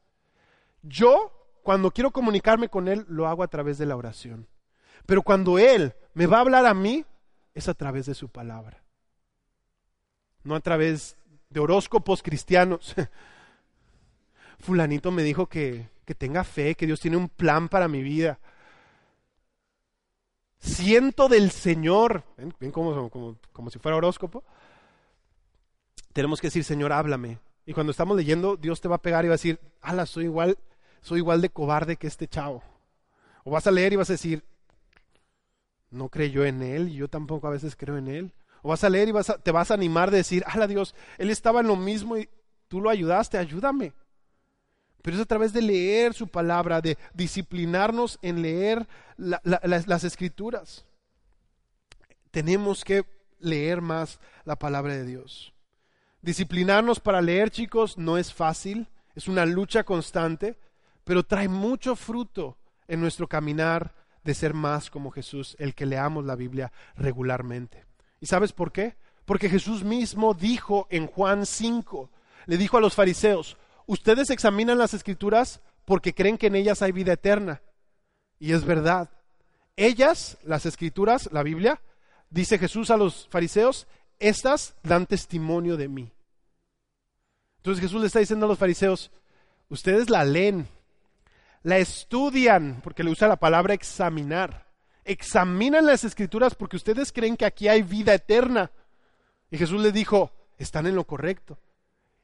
[0.83, 1.31] Yo,
[1.63, 4.47] cuando quiero comunicarme con Él, lo hago a través de la oración.
[5.05, 7.05] Pero cuando Él me va a hablar a mí,
[7.53, 8.83] es a través de su palabra.
[10.43, 11.15] No a través
[11.49, 12.93] de horóscopos cristianos.
[14.59, 18.39] Fulanito me dijo que, que tenga fe, que Dios tiene un plan para mi vida.
[20.57, 24.43] Siento del Señor, ven, como, como, como si fuera horóscopo.
[26.11, 27.39] Tenemos que decir, Señor, háblame.
[27.65, 30.25] Y cuando estamos leyendo, Dios te va a pegar y va a decir, ala, soy
[30.25, 30.57] igual
[31.03, 32.63] soy igual de cobarde que este chavo.
[33.43, 34.43] O vas a leer y vas a decir,
[35.91, 38.33] no creyó en él y yo tampoco a veces creo en él.
[38.61, 41.29] O vas a leer y vas te vas a animar de decir, ala Dios, él
[41.29, 42.29] estaba en lo mismo y
[42.69, 43.93] tú lo ayudaste, ayúdame.
[45.01, 48.87] Pero es a través de leer su palabra, de disciplinarnos en leer
[49.17, 50.85] las escrituras.
[52.31, 53.05] Tenemos que
[53.39, 55.53] leer más la palabra de Dios.
[56.21, 60.57] Disciplinarnos para leer, chicos, no es fácil, es una lucha constante,
[61.03, 63.93] pero trae mucho fruto en nuestro caminar
[64.23, 67.85] de ser más como Jesús, el que leamos la Biblia regularmente.
[68.19, 68.95] ¿Y sabes por qué?
[69.25, 72.09] Porque Jesús mismo dijo en Juan 5,
[72.45, 76.91] le dijo a los fariseos, ustedes examinan las escrituras porque creen que en ellas hay
[76.91, 77.61] vida eterna.
[78.39, 79.09] Y es verdad.
[79.75, 81.81] Ellas, las escrituras, la Biblia,
[82.29, 83.87] dice Jesús a los fariseos,
[84.19, 86.11] estas dan testimonio de mí.
[87.57, 89.11] Entonces Jesús le está diciendo a los fariseos,
[89.69, 90.67] ustedes la leen,
[91.63, 94.67] la estudian, porque le usa la palabra examinar.
[95.05, 98.71] Examinan las escrituras porque ustedes creen que aquí hay vida eterna.
[99.49, 101.57] Y Jesús les dijo, están en lo correcto.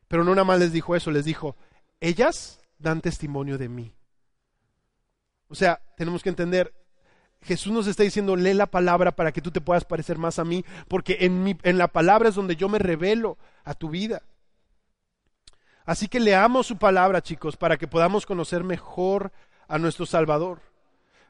[0.08, 1.56] Pero no nada más les dijo eso, les dijo,
[2.00, 3.94] ellas dan testimonio de mí.
[5.48, 6.74] O sea, tenemos que entender,
[7.42, 10.46] Jesús nos está diciendo, lee la palabra para que tú te puedas parecer más a
[10.46, 14.22] mí, porque en, mi, en la palabra es donde yo me revelo a tu vida.
[15.90, 19.32] Así que leamos su palabra, chicos, para que podamos conocer mejor
[19.68, 20.62] a nuestro Salvador.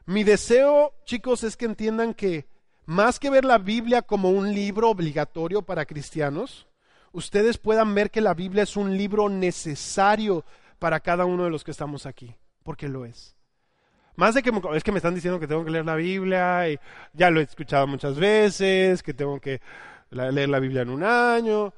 [0.04, 2.44] Mi deseo, chicos, es que entiendan que
[2.84, 6.66] más que ver la Biblia como un libro obligatorio para cristianos,
[7.12, 10.44] ustedes puedan ver que la Biblia es un libro necesario
[10.78, 13.34] para cada uno de los que estamos aquí, porque lo es.
[14.14, 16.78] Más de que es que me están diciendo que tengo que leer la Biblia y
[17.14, 19.62] ya lo he escuchado muchas veces, que tengo que
[20.10, 21.72] leer la Biblia en un año.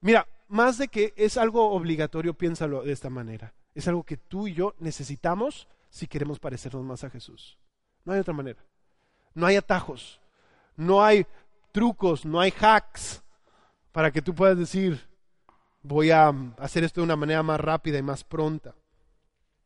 [0.00, 3.54] Mira, más de que es algo obligatorio, piénsalo de esta manera.
[3.74, 7.58] Es algo que tú y yo necesitamos si queremos parecernos más a Jesús.
[8.04, 8.64] No hay otra manera.
[9.34, 10.20] No hay atajos,
[10.76, 11.26] no hay
[11.72, 13.22] trucos, no hay hacks
[13.90, 15.00] para que tú puedas decir,
[15.82, 16.28] voy a
[16.58, 18.74] hacer esto de una manera más rápida y más pronta.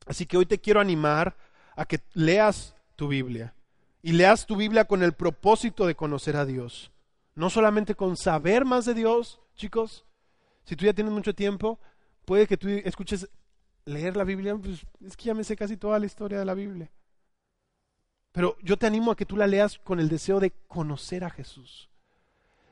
[0.06, 1.36] Así que hoy te quiero animar
[1.76, 3.54] a que leas tu Biblia
[4.02, 6.90] y leas tu Biblia con el propósito de conocer a Dios.
[7.34, 10.04] No solamente con saber más de Dios, chicos.
[10.68, 11.80] Si tú ya tienes mucho tiempo,
[12.26, 13.26] puede que tú escuches
[13.86, 16.52] leer la Biblia, pues es que ya me sé casi toda la historia de la
[16.52, 16.90] Biblia.
[18.32, 21.30] Pero yo te animo a que tú la leas con el deseo de conocer a
[21.30, 21.88] Jesús.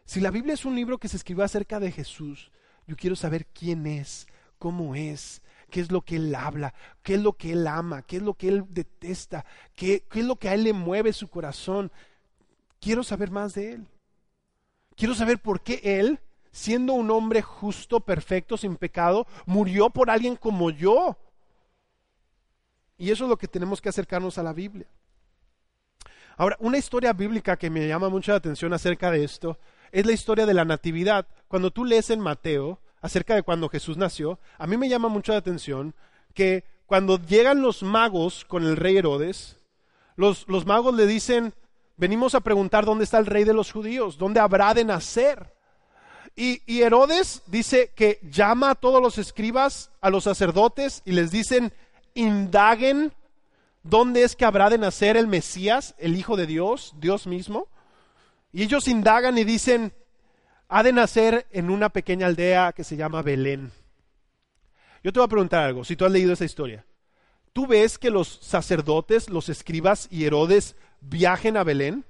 [0.05, 2.53] Si la Biblia es un libro que se escribió acerca de Jesús,
[2.87, 4.27] yo quiero saber quién es,
[4.59, 5.41] cómo es,
[5.71, 8.35] qué es lo que Él habla, qué es lo que Él ama, qué es lo
[8.35, 11.91] que Él detesta, qué, qué es lo que a Él le mueve su corazón.
[12.79, 13.87] Quiero saber más de Él.
[14.97, 16.21] Quiero saber por qué Él,
[16.57, 21.19] siendo un hombre justo, perfecto, sin pecado, murió por alguien como yo.
[22.97, 24.87] Y eso es lo que tenemos que acercarnos a la Biblia.
[26.39, 29.59] Ahora, una historia bíblica que me llama mucha atención acerca de esto
[29.93, 31.27] es la historia de la natividad.
[31.47, 35.33] Cuando tú lees en Mateo acerca de cuando Jesús nació, a mí me llama mucho
[35.33, 35.95] la atención
[36.33, 39.61] que cuando llegan los magos con el rey Herodes,
[40.17, 41.53] los, los magos le dicen,
[41.99, 45.56] venimos a preguntar dónde está el rey de los judíos, dónde habrá de nacer.
[46.39, 51.73] Y, Herodes dice que llama a todos los escribas, a los sacerdotes, y les dicen,
[52.13, 53.15] indaguen
[53.83, 57.69] dónde es que habrá de nacer el Mesías, el Hijo de Dios, Dios mismo.
[58.53, 59.95] Y ellos indagan y dicen,
[60.69, 63.73] ha de nacer en una pequeña aldea que se llama Belén.
[65.03, 66.85] Yo te voy a preguntar algo, si tú has leído esa historia.
[67.55, 72.05] ¿Tú ves que los sacerdotes, los escribas y Herodes viajen a Belén?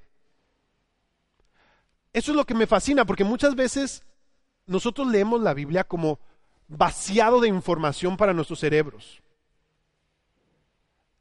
[2.12, 4.02] Eso es lo que me fascina, porque muchas veces
[4.66, 6.18] nosotros leemos la Biblia como
[6.68, 9.22] vaciado de información para nuestros cerebros.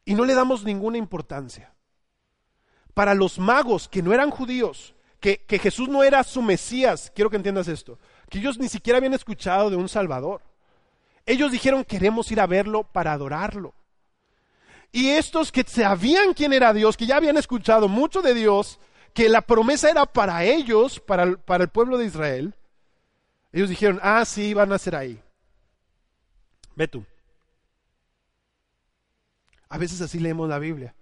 [0.03, 1.73] Y no le damos ninguna importancia.
[2.93, 7.37] Para los magos que no eran judíos, que, Jesús no era su Mesías, quiero que
[7.37, 7.97] entiendas esto,
[8.29, 10.41] que ellos ni siquiera habían escuchado de un Salvador.
[11.25, 13.73] Ellos dijeron queremos ir a verlo para adorarlo.
[14.91, 18.79] Y estos que sabían quién era Dios, que ya habían escuchado mucho de Dios,
[19.13, 22.53] que la promesa era para ellos, para para el pueblo de Israel,
[23.55, 25.17] ellos dijeron, ah, sí, van a ser ahí.
[26.75, 27.05] Ve tú.
[29.69, 30.93] A veces así leemos la Biblia.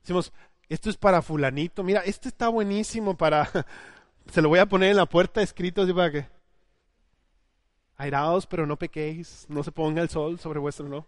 [0.00, 0.32] Decimos,
[0.68, 3.48] esto es para fulanito, mira, este está buenísimo para,
[4.32, 6.26] se lo voy a poner en la puerta escrito así para que,
[7.96, 11.06] airados pero no pequéis, no se ponga el sol sobre vuestro no.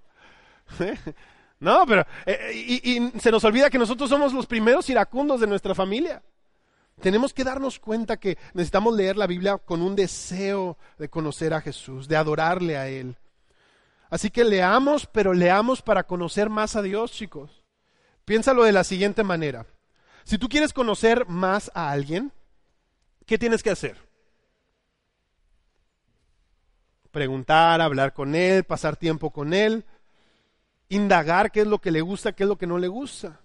[1.59, 5.49] no, pero, eh, y, y se nos olvida que nosotros somos los primeros iracundos de
[5.49, 6.23] nuestra familia.
[7.01, 11.61] Tenemos que darnos cuenta que necesitamos leer la Biblia con un deseo de conocer a
[11.61, 13.17] Jesús, de adorarle a Él.
[14.11, 17.65] Así que leamos, pero leamos para conocer más a Dios, chicos.
[18.25, 19.67] Piénsalo de la siguiente manera.
[20.23, 22.33] Si tú quieres conocer más a alguien,
[23.27, 23.99] ¿qué tienes que hacer?
[27.11, 29.85] Preguntar, hablar con él, pasar tiempo con él,
[30.89, 33.41] indagar qué es lo que le gusta, qué es lo que no le gusta.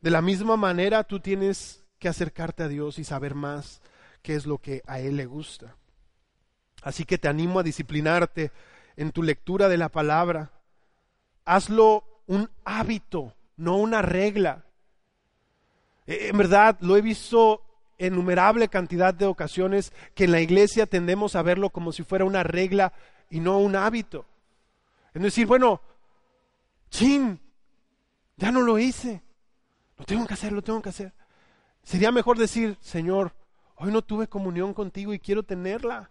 [0.00, 3.80] De la misma manera, tú tienes que acercarte a Dios y saber más
[4.20, 5.74] qué es lo que a Él le gusta.
[6.82, 8.52] Así que te animo a disciplinarte
[8.98, 10.50] en tu lectura de la palabra.
[11.46, 14.66] Hazlo un hábito no una regla.
[16.06, 17.62] Eh, en verdad, lo he visto
[17.96, 22.42] innumerable cantidad de ocasiones que en la iglesia tendemos a verlo como si fuera una
[22.42, 22.92] regla
[23.30, 24.26] y no un hábito.
[25.14, 25.80] Es decir, bueno,
[26.90, 27.40] chin,
[28.36, 29.22] ya no lo hice.
[29.96, 31.14] Lo tengo que hacer, lo tengo que hacer.
[31.84, 33.32] Sería mejor decir, Señor,
[33.76, 36.10] hoy no tuve comunión contigo y quiero tenerla.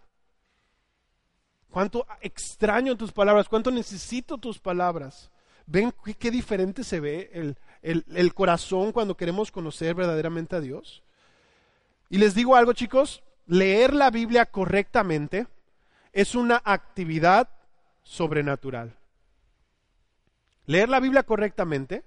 [1.68, 5.30] Cuánto extraño tus palabras, cuánto necesito tus palabras.
[5.66, 11.02] ¿Ven qué, diferente se ve el, el corazón cuando queremos conocer verdaderamente a Dios?
[12.08, 15.48] Y les digo algo, chicos, leer la Biblia correctamente
[16.12, 17.48] es una actividad
[18.04, 18.96] sobrenatural.
[20.66, 22.04] Leer la Biblia correctamente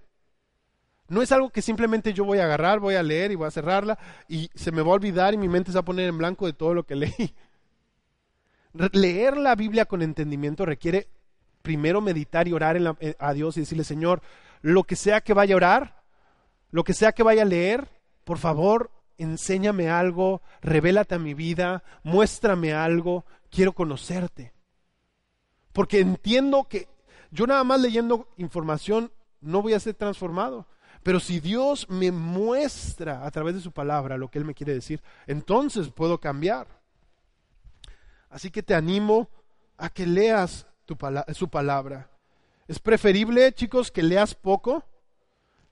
[1.09, 3.51] no es algo que simplemente yo voy a agarrar, voy a leer y voy a
[3.51, 3.97] cerrarla
[4.27, 6.45] y se me va a olvidar y mi mente se va a poner en blanco
[6.45, 7.33] de todo lo que leí.
[8.91, 11.07] Leer la Biblia con entendimiento requiere
[11.61, 14.21] primero meditar y orar eh, a Dios y decirle, Señor,
[14.61, 16.03] lo que sea que vaya a orar,
[16.71, 17.89] lo que sea que vaya a leer,
[18.23, 24.53] por favor, enséñame algo, revélate a mi vida, muéstrame algo, quiero conocerte.
[25.71, 26.87] Porque entiendo que
[27.31, 30.67] yo nada más leyendo información no voy a ser transformado.
[31.03, 34.73] Pero si Dios me muestra a través de su palabra lo que Él me quiere
[34.73, 36.67] decir, entonces puedo cambiar.
[38.29, 39.29] Así que te animo
[39.77, 40.67] a que leas
[41.33, 42.09] su palabra.
[42.67, 44.83] Es preferible, chicos, que leas poco,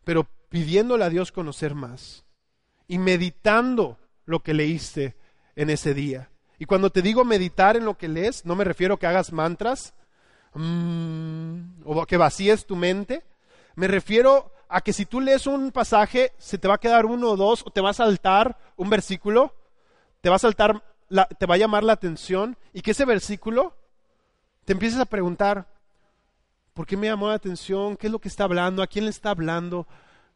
[0.03, 2.23] pero pidiéndole a Dios conocer más
[2.87, 5.15] y meditando lo que leíste
[5.55, 6.29] en ese día.
[6.57, 9.33] Y cuando te digo meditar en lo que lees, no me refiero a que hagas
[9.33, 9.93] mantras
[10.53, 13.23] mm, o que vacíes tu mente.
[13.75, 17.29] Me refiero a que si tú lees un pasaje, se te va a quedar uno
[17.29, 19.55] o dos, o te va a saltar un versículo,
[20.19, 20.83] te va a saltar
[21.39, 23.73] te va a llamar la atención y que ese versículo
[24.65, 25.65] te empieces a preguntar,
[26.73, 27.95] ¿por qué me llamó la atención?
[27.95, 28.83] ¿Qué es lo que está hablando?
[28.83, 29.87] ¿A quién le está hablando?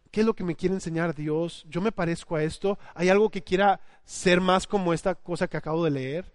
[0.10, 1.66] ¿Qué es lo que me quiere enseñar Dios?
[1.68, 2.80] ¿Yo me parezco a esto?
[2.96, 6.34] ¿Hay algo que quiera ser más como esta cosa que acabo de leer?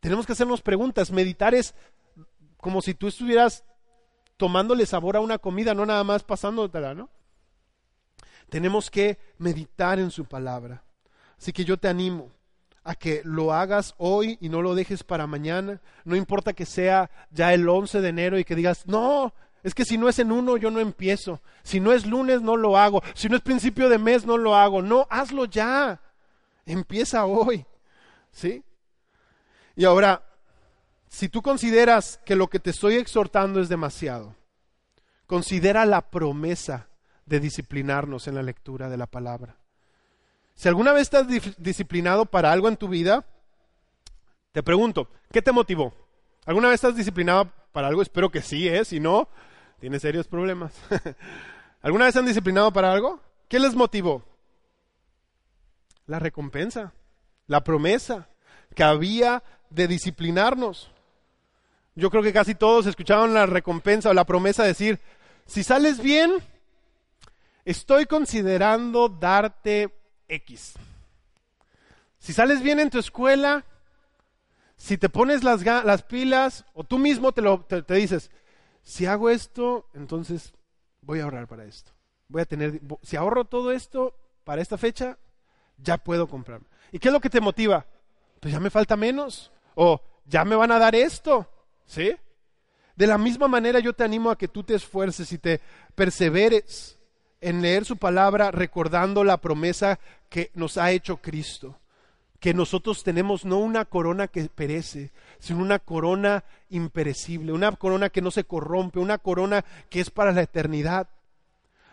[0.00, 1.12] Tenemos que hacernos preguntas.
[1.12, 1.76] Meditar es
[2.56, 3.62] como si tú estuvieras
[4.36, 7.08] tomándole sabor a una comida, no nada más pasándotela, ¿no?
[8.50, 10.82] Tenemos que meditar en su palabra.
[11.38, 12.30] Así que yo te animo
[12.84, 15.80] a que lo hagas hoy y no lo dejes para mañana.
[16.04, 19.32] No importa que sea ya el 11 de enero y que digas, no,
[19.62, 21.40] es que si no es en uno, yo no empiezo.
[21.62, 23.02] Si no es lunes, no lo hago.
[23.14, 24.82] Si no es principio de mes, no lo hago.
[24.82, 26.00] No, hazlo ya.
[26.66, 27.64] Empieza hoy.
[28.32, 28.64] ¿Sí?
[29.76, 30.22] Y ahora,
[31.08, 34.34] si tú consideras que lo que te estoy exhortando es demasiado,
[35.26, 36.89] considera la promesa
[37.30, 39.56] de disciplinarnos en la lectura de la palabra.
[40.56, 41.28] Si alguna vez estás
[41.58, 43.24] disciplinado para algo en tu vida,
[44.50, 45.94] te pregunto, ¿qué te motivó?
[46.44, 48.02] ¿Alguna vez estás disciplinado para algo?
[48.02, 48.84] Espero que sí, ¿eh?
[48.84, 49.28] Si no,
[49.78, 50.74] tienes serios problemas.
[51.82, 53.20] ¿Alguna vez han disciplinado para algo?
[53.48, 54.24] ¿Qué les motivó?
[56.06, 56.92] La recompensa,
[57.46, 58.28] la promesa
[58.74, 60.90] que había de disciplinarnos.
[61.94, 64.98] Yo creo que casi todos escucharon la recompensa o la promesa de decir,
[65.46, 66.32] si sales bien,
[67.70, 69.94] estoy considerando darte
[70.28, 70.74] X.
[72.18, 73.64] Si sales bien en tu escuela,
[74.76, 78.30] si te pones las, las pilas o tú mismo te, lo, te, dices,
[78.82, 80.52] si hago esto, entonces
[81.00, 81.92] voy a ahorrar para esto.
[82.28, 84.14] Voy a tener, si ahorro todo esto
[84.44, 85.18] para esta fecha,
[85.78, 86.66] ya puedo comprarme.
[86.92, 87.86] ¿Y qué es lo que te motiva?
[88.40, 89.50] Pues ya me falta menos.
[89.74, 91.48] O ya me van a dar esto.
[91.86, 92.14] ¿Sí?
[92.96, 95.60] De la misma manera yo te animo a que tú te esfuerces y te
[95.94, 96.99] perseveres
[97.40, 101.78] en leer su palabra recordando la promesa que nos ha hecho Cristo,
[102.38, 108.22] que nosotros tenemos no una corona que perece, sino una corona imperecible, una corona que
[108.22, 111.08] no se corrompe, una corona que es para la eternidad.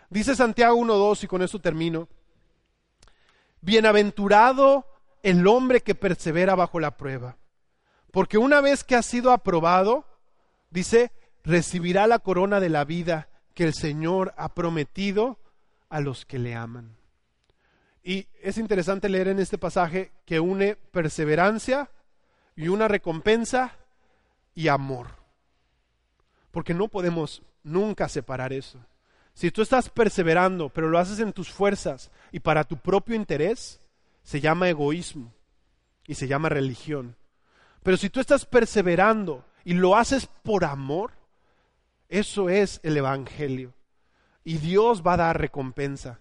[0.10, 2.08] Dice Santiago 1.2 y con esto termino,
[3.62, 4.86] bienaventurado
[5.24, 7.38] el hombre que persevera bajo la prueba,
[8.12, 10.06] porque una vez que ha sido aprobado,
[10.70, 11.12] dice,
[11.44, 13.28] recibirá la corona de la vida
[13.58, 15.40] que el Señor ha prometido
[15.90, 16.96] a los que le aman.
[18.04, 21.90] Y es interesante leer en este pasaje que une perseverancia
[22.56, 23.76] y una recompensa
[24.54, 25.08] y amor.
[26.52, 28.78] Porque no podemos nunca separar eso.
[29.34, 33.82] Si tú estás perseverando, pero lo haces en tus fuerzas y para tu propio interés,
[34.22, 35.34] se llama egoísmo
[36.06, 37.16] y se llama religión.
[37.82, 41.17] Pero si tú estás perseverando y lo haces por amor,
[42.10, 43.74] eso es el Evangelio.
[44.44, 46.20] Y Dios va a dar recompensa.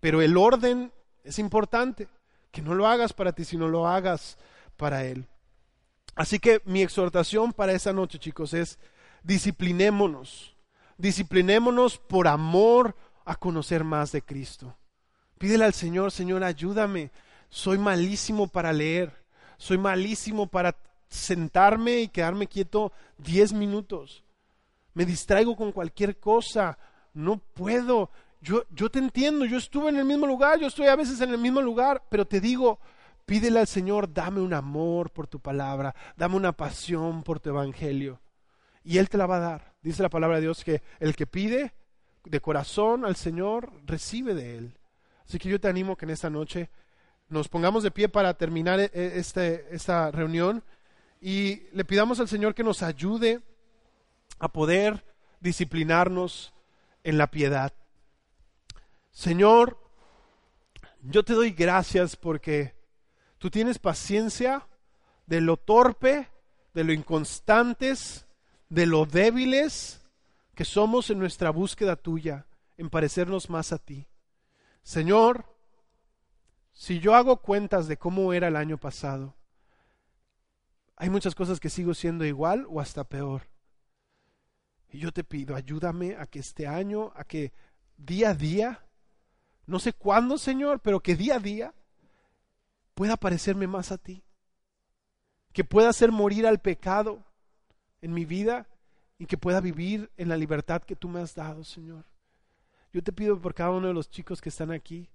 [0.00, 0.92] Pero el orden
[1.24, 2.08] es importante.
[2.50, 4.38] Que no lo hagas para ti, sino lo hagas
[4.76, 5.26] para Él.
[6.14, 8.78] Así que mi exhortación para esa noche, chicos, es
[9.22, 10.56] disciplinémonos.
[10.96, 14.74] Disciplinémonos por amor a conocer más de Cristo.
[15.38, 17.10] Pídele al Señor, Señor, ayúdame.
[17.50, 19.12] soy malísimo para leer,
[19.56, 20.76] soy malísimo para
[21.08, 24.24] sentarme y quedarme quieto diez minutos.
[24.98, 26.76] Me distraigo con cualquier cosa,
[27.14, 28.10] no puedo.
[28.40, 31.30] Yo, yo te entiendo, yo estuve en el mismo lugar, yo estoy a veces en
[31.30, 32.80] el mismo lugar, pero te digo,
[33.24, 38.20] pídele al Señor, dame un amor por tu palabra, dame una pasión por tu evangelio.
[38.82, 39.74] Y Él te la va a dar.
[39.82, 41.74] Dice la palabra de Dios que el que pide
[42.24, 44.78] de corazón al Señor, recibe de Él.
[45.24, 46.70] Así que yo te animo que en esta noche
[47.28, 50.64] nos pongamos de pie para terminar e, e, este, esta reunión
[51.20, 53.42] y le pidamos al Señor que nos ayude
[54.38, 55.04] a poder
[55.40, 56.52] disciplinarnos
[57.04, 57.72] en la piedad.
[59.10, 59.78] Señor,
[61.02, 62.74] yo te doy gracias porque
[63.38, 64.66] tú tienes paciencia
[65.26, 66.28] de lo torpe,
[66.74, 68.26] de lo inconstantes,
[68.68, 70.00] de lo débiles
[70.54, 74.06] que somos en nuestra búsqueda tuya, en parecernos más a ti.
[74.82, 75.44] Señor,
[76.72, 79.34] si yo hago cuentas de cómo era el año pasado,
[80.96, 83.42] hay muchas cosas que sigo siendo igual o hasta peor.
[84.90, 87.52] Y yo te pido, ayúdame a que este año, a que
[87.96, 88.84] día a día,
[89.66, 91.74] no sé cuándo, Señor, pero que día a día
[92.94, 94.22] pueda parecerme más a ti.
[95.52, 97.22] Que pueda hacer morir al pecado
[98.00, 98.66] en mi vida
[99.18, 102.04] y que pueda vivir en la libertad que tú me has dado, Señor.
[102.92, 105.10] Yo te pido por cada uno de los chicos que están aquí,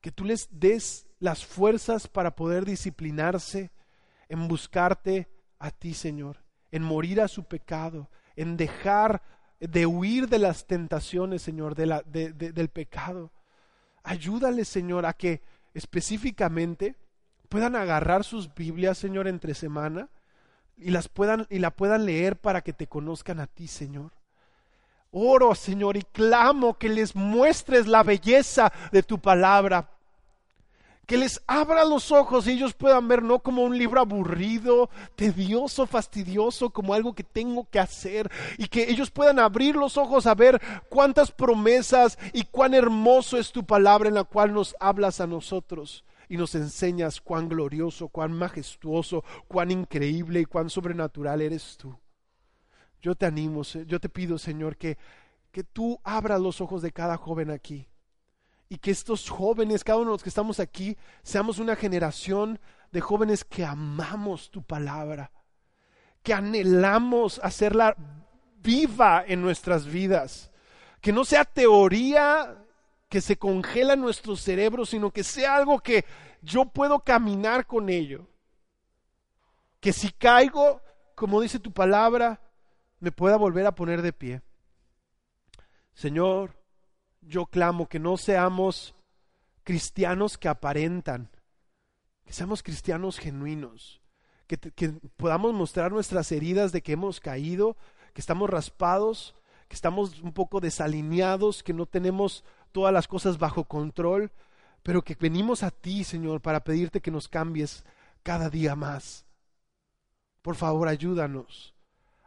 [0.00, 3.70] que tú les des las fuerzas para poder disciplinarse
[4.28, 5.28] en buscarte
[5.58, 9.22] a ti, Señor, en morir a su pecado, en dejar
[9.60, 13.30] de huir de las tentaciones, Señor, del pecado.
[14.02, 15.42] Ayúdale, Señor, a que
[15.74, 16.96] específicamente
[17.48, 20.08] puedan agarrar sus Biblias, Señor, entre semana
[20.76, 24.12] y las puedan y la puedan leer para que te conozcan a ti, Señor.
[25.12, 29.90] Oro, Señor, y clamo que les muestres la belleza de tu palabra,
[31.06, 35.86] que les abra los ojos y ellos puedan ver no como un libro aburrido, tedioso,
[35.86, 40.34] fastidioso, como algo que tengo que hacer, y que ellos puedan abrir los ojos a
[40.34, 45.26] ver cuántas promesas y cuán hermoso es tu palabra en la cual nos hablas a
[45.26, 51.98] nosotros y nos enseñas cuán glorioso, cuán majestuoso, cuán increíble y cuán sobrenatural eres tú.
[53.02, 54.96] Yo te animo, yo te pido, Señor, que,
[55.50, 57.88] que tú abras los ojos de cada joven aquí
[58.72, 62.58] y que estos jóvenes, cada uno de los que estamos aquí, seamos una generación
[62.90, 65.30] de jóvenes que amamos tu palabra,
[66.22, 67.94] que anhelamos hacerla
[68.62, 70.50] viva en nuestras vidas,
[71.02, 72.64] que no sea teoría
[73.10, 76.06] que se congela en nuestro cerebro, sino que sea algo que
[76.40, 78.26] yo puedo caminar con ello.
[79.80, 80.80] Que si caigo,
[81.14, 82.40] como dice tu palabra,
[83.00, 84.40] me pueda volver a poner de pie.
[85.92, 86.61] Señor,
[87.22, 88.94] yo clamo que no seamos
[89.64, 91.30] cristianos que aparentan,
[92.24, 94.00] que seamos cristianos genuinos,
[94.46, 94.58] que,
[95.16, 97.76] podamos mostrar nuestras heridas de que hemos caído,
[98.12, 99.34] que estamos raspados,
[99.68, 104.30] que estamos un poco desalineados, que no tenemos todas las cosas bajo control,
[104.82, 107.84] pero que venimos a ti, Señor, para pedirte que nos cambies
[108.22, 109.24] cada día más.
[110.42, 111.74] Por favor, ayúdanos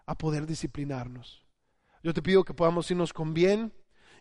[0.05, 1.43] a poder disciplinarnos.
[2.01, 3.73] Yo te pido que podamos irnos con bien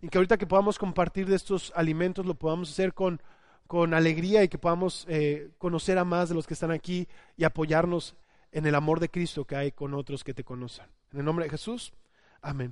[0.03, 3.21] y que ahorita que podamos compartir de estos alimentos lo podamos hacer con,
[3.67, 7.45] con alegría y que podamos eh, conocer a más de los que están aquí y
[7.45, 8.17] apoyarnos
[8.53, 10.87] en el amor de Cristo que hay con otros que te conocen.
[11.13, 11.93] En el nombre de Jesús,
[12.41, 12.71] amén.